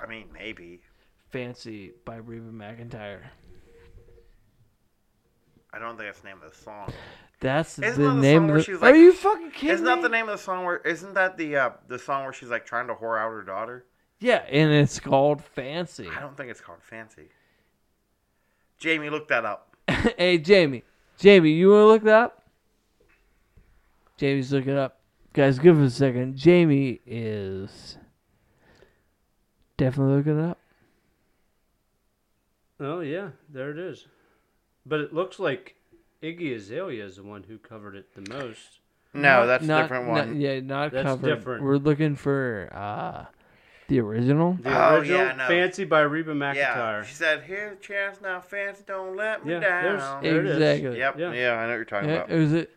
[0.00, 0.80] I mean, maybe.
[1.30, 3.20] Fancy by Reba McEntire.
[5.72, 6.92] I don't think that's the name of the song.
[7.40, 8.62] That's Isn't the that the name song of the.
[8.62, 10.64] she's Are you fucking kidding Isn't that the name of the song?
[10.64, 13.42] Where isn't that the uh, the song where she's like trying to whore out her
[13.42, 13.84] daughter?
[14.20, 16.08] Yeah, and it's called Fancy.
[16.08, 17.28] I don't think it's called Fancy.
[18.78, 19.76] Jamie, look that up.
[20.18, 20.82] hey, Jamie.
[21.18, 22.42] Jamie, you want to look that up?
[24.16, 24.97] Jamie's looking it up.
[25.38, 26.34] Guys, give us a second.
[26.36, 27.96] Jamie is
[29.76, 30.58] definitely looking it up.
[32.80, 34.06] oh yeah, there it is.
[34.84, 35.76] But it looks like
[36.24, 38.80] Iggy Azalea is the one who covered it the most.
[39.14, 40.40] No, Not- that's a not- different not- one.
[40.40, 41.36] yeah, not That's covered.
[41.36, 41.62] different.
[41.62, 43.26] We're looking for uh,
[43.86, 44.54] the original.
[44.54, 45.46] The Oh, original yeah, no.
[45.46, 47.04] "Fancy" by Reba Yeah, McEntire.
[47.04, 50.56] she said, "Here's a chance now, Fancy, don't let me Yeah, down." There it is.
[50.56, 50.98] exactly.
[50.98, 51.14] Yep.
[51.16, 51.32] Yeah.
[51.32, 51.52] Yeah.
[51.52, 52.30] I know what you're talking Yeah, about.
[52.30, 52.74] was it?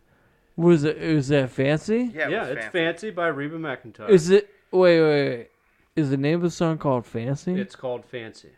[0.62, 1.00] Was it?
[1.00, 2.12] Was that fancy?
[2.14, 4.10] Yeah, it Yeah, was it's "Fancy" by Reba McEntire.
[4.10, 4.50] Is it?
[4.72, 5.48] Wait, wait, wait.
[5.96, 7.54] Is the name of the song called Fancy?
[7.60, 8.50] It's called "Fancy."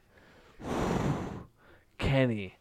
[1.97, 2.55] Kenny.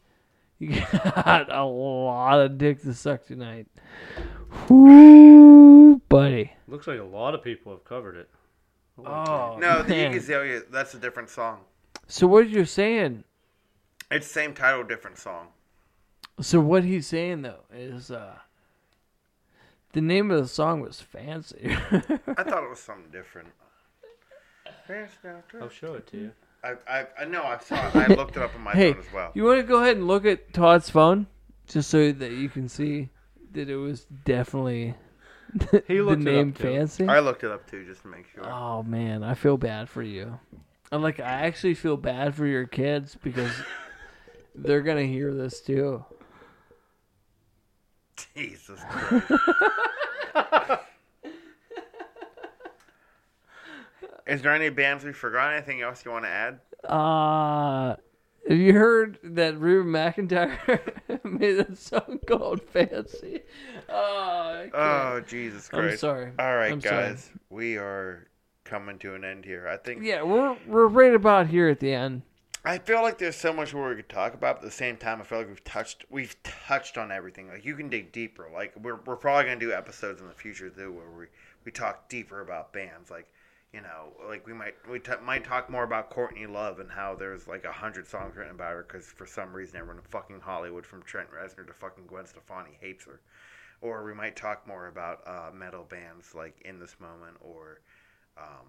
[0.58, 3.66] You got a lot of dick to suck tonight.
[4.68, 6.52] Whoo, buddy.
[6.68, 8.30] Looks like a lot of people have covered it.
[8.96, 10.12] Holy Oh, No, the man.
[10.12, 10.62] Iggy Azalea.
[10.70, 11.60] That's a different song.
[12.06, 13.24] So what you're saying?
[14.10, 15.48] It's same title, different song.
[16.40, 18.36] So what he's saying though is uh
[19.92, 21.70] the name of the song was Fancy.
[21.90, 23.48] I thought it was something different.
[24.86, 25.14] Fancy,
[25.60, 26.32] I'll show it to you.
[26.64, 27.96] I, I, I know I saw it.
[27.96, 29.30] I looked it up on my hey, phone as well.
[29.34, 31.26] you want to go ahead and look at Todd's phone
[31.66, 33.10] just so that you can see
[33.52, 34.94] that it was definitely
[35.86, 36.62] He the looked it name up, too.
[36.64, 37.06] Fancy.
[37.06, 38.44] I looked it up too, just to make sure.
[38.48, 40.38] Oh man, I feel bad for you.
[40.90, 43.52] I'm like I actually feel bad for your kids because
[44.54, 46.04] they're gonna hear this too.
[48.34, 49.30] Jesus Christ.
[54.26, 55.52] Is there any bands we forgot?
[55.54, 56.60] Anything else you want to add?
[56.84, 57.96] Uh
[58.48, 63.40] have you heard that Reba McEntire made a song called Fancy?
[63.88, 64.66] Oh.
[64.74, 66.00] Oh, Jesus I'm Christ.
[66.00, 66.32] sorry.
[66.40, 67.10] All right, I'm sorry.
[67.10, 67.30] guys.
[67.50, 68.26] We are
[68.64, 69.68] coming to an end here.
[69.68, 72.22] I think Yeah, we're we're right about here at the end.
[72.64, 74.96] I feel like there's so much more we could talk about, but at the same
[74.96, 77.48] time, I feel like we've touched we've touched on everything.
[77.48, 78.48] Like you can dig deeper.
[78.52, 81.26] Like we're we're probably gonna do episodes in the future too, where we
[81.64, 83.10] we talk deeper about bands.
[83.10, 83.26] Like
[83.72, 87.16] you know, like we might we t- might talk more about Courtney Love and how
[87.16, 90.40] there's like a hundred songs written about her because for some reason everyone in fucking
[90.40, 93.20] Hollywood, from Trent Reznor to fucking Gwen Stefani, hates her.
[93.80, 97.80] Or we might talk more about uh, metal bands like in this moment, or
[98.38, 98.66] um,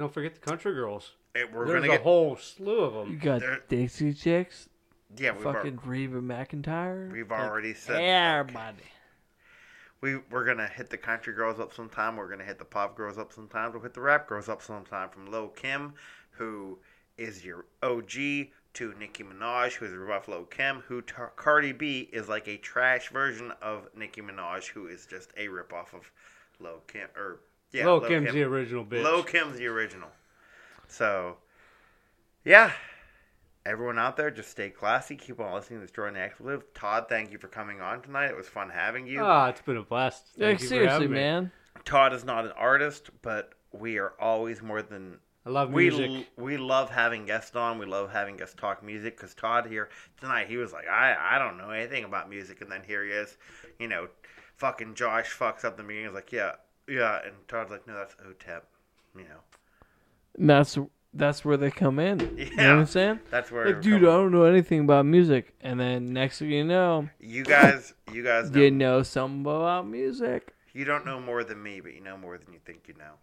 [0.00, 1.12] Don't forget the Country Girls.
[1.34, 3.18] it, we're There's gonna a get whole slew of You them.
[3.18, 4.66] got There- Dixie Chicks,
[5.14, 7.12] yeah we've, al- fucking Reba McEntire.
[7.12, 8.78] we've like, already said everybody.
[10.00, 12.16] We we're gonna hit the country girls up sometime.
[12.16, 13.72] We're gonna hit the pop girls up sometime.
[13.72, 15.10] We'll hit the rap girls up sometime.
[15.10, 15.92] From Lil Kim,
[16.30, 16.78] who
[17.18, 21.72] is your OG, to Nicki Minaj, who is a rough Lil Kim, who Tar- Cardi
[21.72, 26.10] B is like a trash version of Nicki Minaj, who is just a ripoff of
[26.58, 27.08] Lil Kim.
[27.14, 27.40] Or
[27.72, 28.34] yeah, Lil Lil Kim's Kim.
[28.34, 29.02] the original bitch.
[29.02, 30.08] Lil Kim's the original.
[30.88, 31.36] So,
[32.44, 32.72] yeah.
[33.66, 35.16] Everyone out there, just stay classy.
[35.16, 36.72] Keep on listening to Destroying the Expletive.
[36.72, 38.30] Todd, thank you for coming on tonight.
[38.30, 39.20] It was fun having you.
[39.22, 40.28] Ah, it's been a blast.
[40.36, 41.14] Like, Thank you for seriously, having me.
[41.18, 41.52] man.
[41.84, 46.10] Todd is not an artist, but we are always more than I love we music.
[46.10, 47.78] l- we love having guests on.
[47.78, 49.16] We love having guests talk music.
[49.16, 49.90] Because Todd here
[50.20, 53.10] tonight, he was like, I I don't know anything about music, and then here he
[53.10, 53.36] is,
[53.78, 54.08] you know,
[54.56, 56.06] fucking Josh fucks up the meeting.
[56.06, 56.52] He's like, yeah,
[56.88, 58.62] yeah, and Todd's like, no, that's OTEP,
[59.16, 59.40] you know.
[60.38, 60.78] And that's
[61.12, 62.20] that's where they come in.
[62.36, 63.20] You know what I'm saying?
[63.30, 66.64] That's where Like, dude, I don't know anything about music, and then next thing you
[66.64, 70.54] know, you guys you guys know you know something about music.
[70.72, 73.14] You don't know more than me, but you know more than you think you know.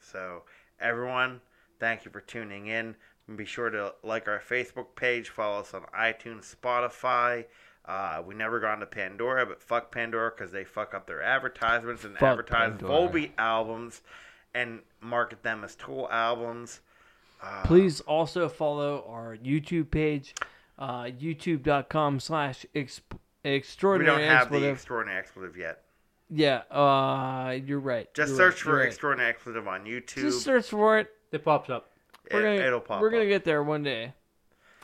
[0.00, 0.42] So,
[0.80, 1.40] everyone,
[1.80, 2.94] thank you for tuning in.
[3.34, 7.44] Be sure to like our Facebook page, follow us on iTunes, Spotify.
[7.88, 12.04] Uh, we never got into Pandora, but fuck Pandora because they fuck up their advertisements
[12.04, 12.92] and Fuck advertise Pandora.
[13.08, 14.02] Volbeat albums
[14.54, 16.80] and market them as Tool albums.
[17.42, 20.34] Uh, Please also follow our YouTube page,
[20.78, 23.00] uh, youtube.com slash exp-
[23.44, 25.82] we don't have the extraordinary expletive yet.
[26.28, 28.12] yeah, uh, you're right.
[28.12, 28.86] Just you're search right, for you're right.
[28.88, 30.16] extraordinary expletive on YouTube.
[30.22, 31.08] Just search for it.
[31.32, 31.90] It pops up.
[32.30, 34.12] We're It, gonna, will pop we're gonna get there one day.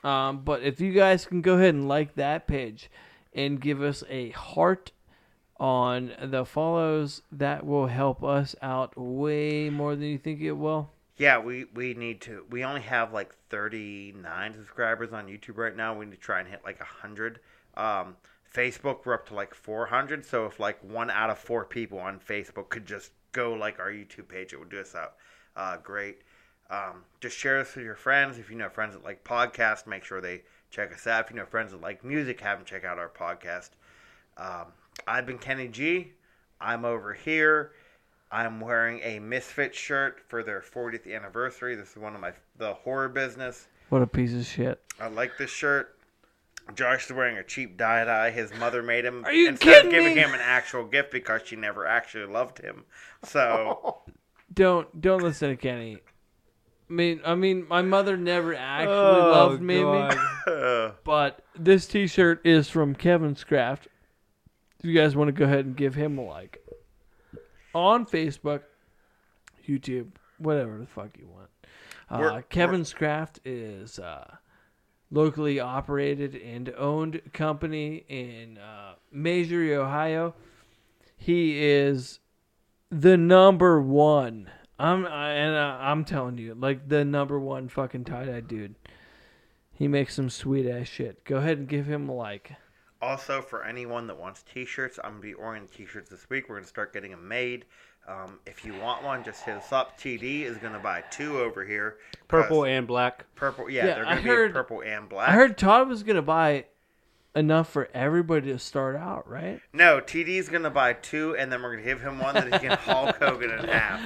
[0.04, 2.90] Um, but if you guys can go ahead and like that page
[3.32, 4.92] and give us a heart
[5.58, 10.90] on the follows, that will help us out way more than you think it will.
[11.16, 12.44] Yeah, we, we need to.
[12.50, 15.96] We only have like 39 subscribers on YouTube right now.
[15.96, 17.40] We need to try and hit like 100.
[17.76, 18.16] Um,
[18.52, 20.26] Facebook, we're up to like 400.
[20.26, 23.90] So if like one out of four people on Facebook could just go like our
[23.90, 25.14] YouTube page, it would do us out
[25.56, 26.22] uh, great.
[26.70, 28.38] Um, just share this with your friends.
[28.38, 31.24] If you know friends that like podcasts, make sure they check us out.
[31.26, 33.70] If you know friends that like music, have them check out our podcast.
[34.36, 34.66] Um,
[35.06, 36.12] I've been Kenny G.
[36.60, 37.72] I'm over here.
[38.32, 41.76] I'm wearing a Misfit shirt for their 40th anniversary.
[41.76, 43.68] This is one of my the horror business.
[43.90, 44.80] What a piece of shit.
[44.98, 45.96] I like this shirt.
[46.74, 49.86] Josh is wearing a cheap dye dye his mother made him Are you instead kidding
[49.88, 50.20] of giving me?
[50.22, 52.84] him an actual gift because she never actually loved him.
[53.22, 53.98] So
[54.54, 55.98] Don't don't listen to Kenny.
[56.88, 59.82] I mean, I mean, my mother never actually Oh, loved me,
[61.04, 63.88] but this T-shirt is from Kevin's Craft.
[64.78, 66.58] If you guys want to go ahead and give him a like
[67.74, 68.62] on Facebook,
[69.66, 70.08] YouTube,
[70.38, 71.48] whatever the fuck you want.
[72.10, 74.36] Uh, We're- Kevin's Craft is uh,
[75.10, 80.34] locally operated and owned company in uh, Masury, Ohio.
[81.16, 82.18] He is
[82.90, 84.50] the number one.
[84.78, 88.74] I'm I, and uh, I'm telling you, like the number one fucking tie dye dude.
[89.72, 91.24] He makes some sweet ass shit.
[91.24, 92.52] Go ahead and give him a like.
[93.02, 96.48] also, for anyone that wants T-shirts, I'm gonna be ordering T-shirts this week.
[96.48, 97.64] We're gonna start getting them made.
[98.06, 99.98] Um, if you want one, just hit us up.
[99.98, 101.96] TD is gonna buy two over here.
[102.28, 103.24] Purple and black.
[103.34, 103.68] purple.
[103.70, 105.28] Yeah, Yeah, they're I gonna heard- be purple and black.
[105.28, 106.66] I heard Todd was gonna buy
[107.34, 109.60] enough for everybody to start out, right?
[109.72, 112.76] No, TD's gonna buy two, and then we're gonna give him one that he can
[112.78, 114.00] Hulk Hogan in half,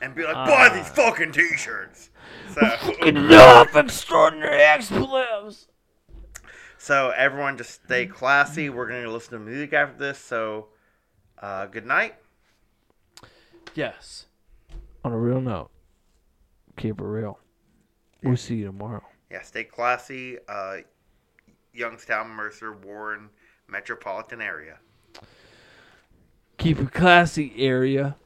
[0.00, 2.10] and be like, "Buy these fucking T-shirts."
[2.54, 2.60] So,
[3.06, 5.68] Enough extraordinary expletives.
[6.78, 8.70] so everyone just stay classy.
[8.70, 10.18] We're gonna listen to music after this.
[10.18, 10.68] So,
[11.38, 12.14] uh, good night.
[13.74, 14.26] Yes.
[15.04, 15.70] On a real note,
[16.76, 17.38] keep it real.
[18.22, 19.02] We'll see you tomorrow.
[19.30, 20.38] Yeah, stay classy.
[20.48, 20.78] Uh,
[21.72, 23.30] Youngstown, Mercer, Warren,
[23.68, 24.78] metropolitan area.
[26.58, 28.16] Keep it classy, area.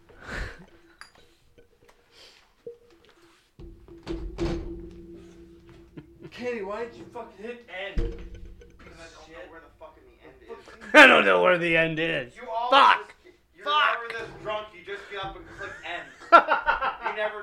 [6.30, 7.96] Katie, why did you fucking hit end?
[7.96, 10.94] Because I don't know where the fucking the end is.
[10.94, 12.36] I don't know where the end is.
[12.36, 13.14] You always Fuck!
[13.24, 14.66] Just, you're never this drunk.
[14.72, 16.06] You just get up and click end.
[17.08, 17.34] you never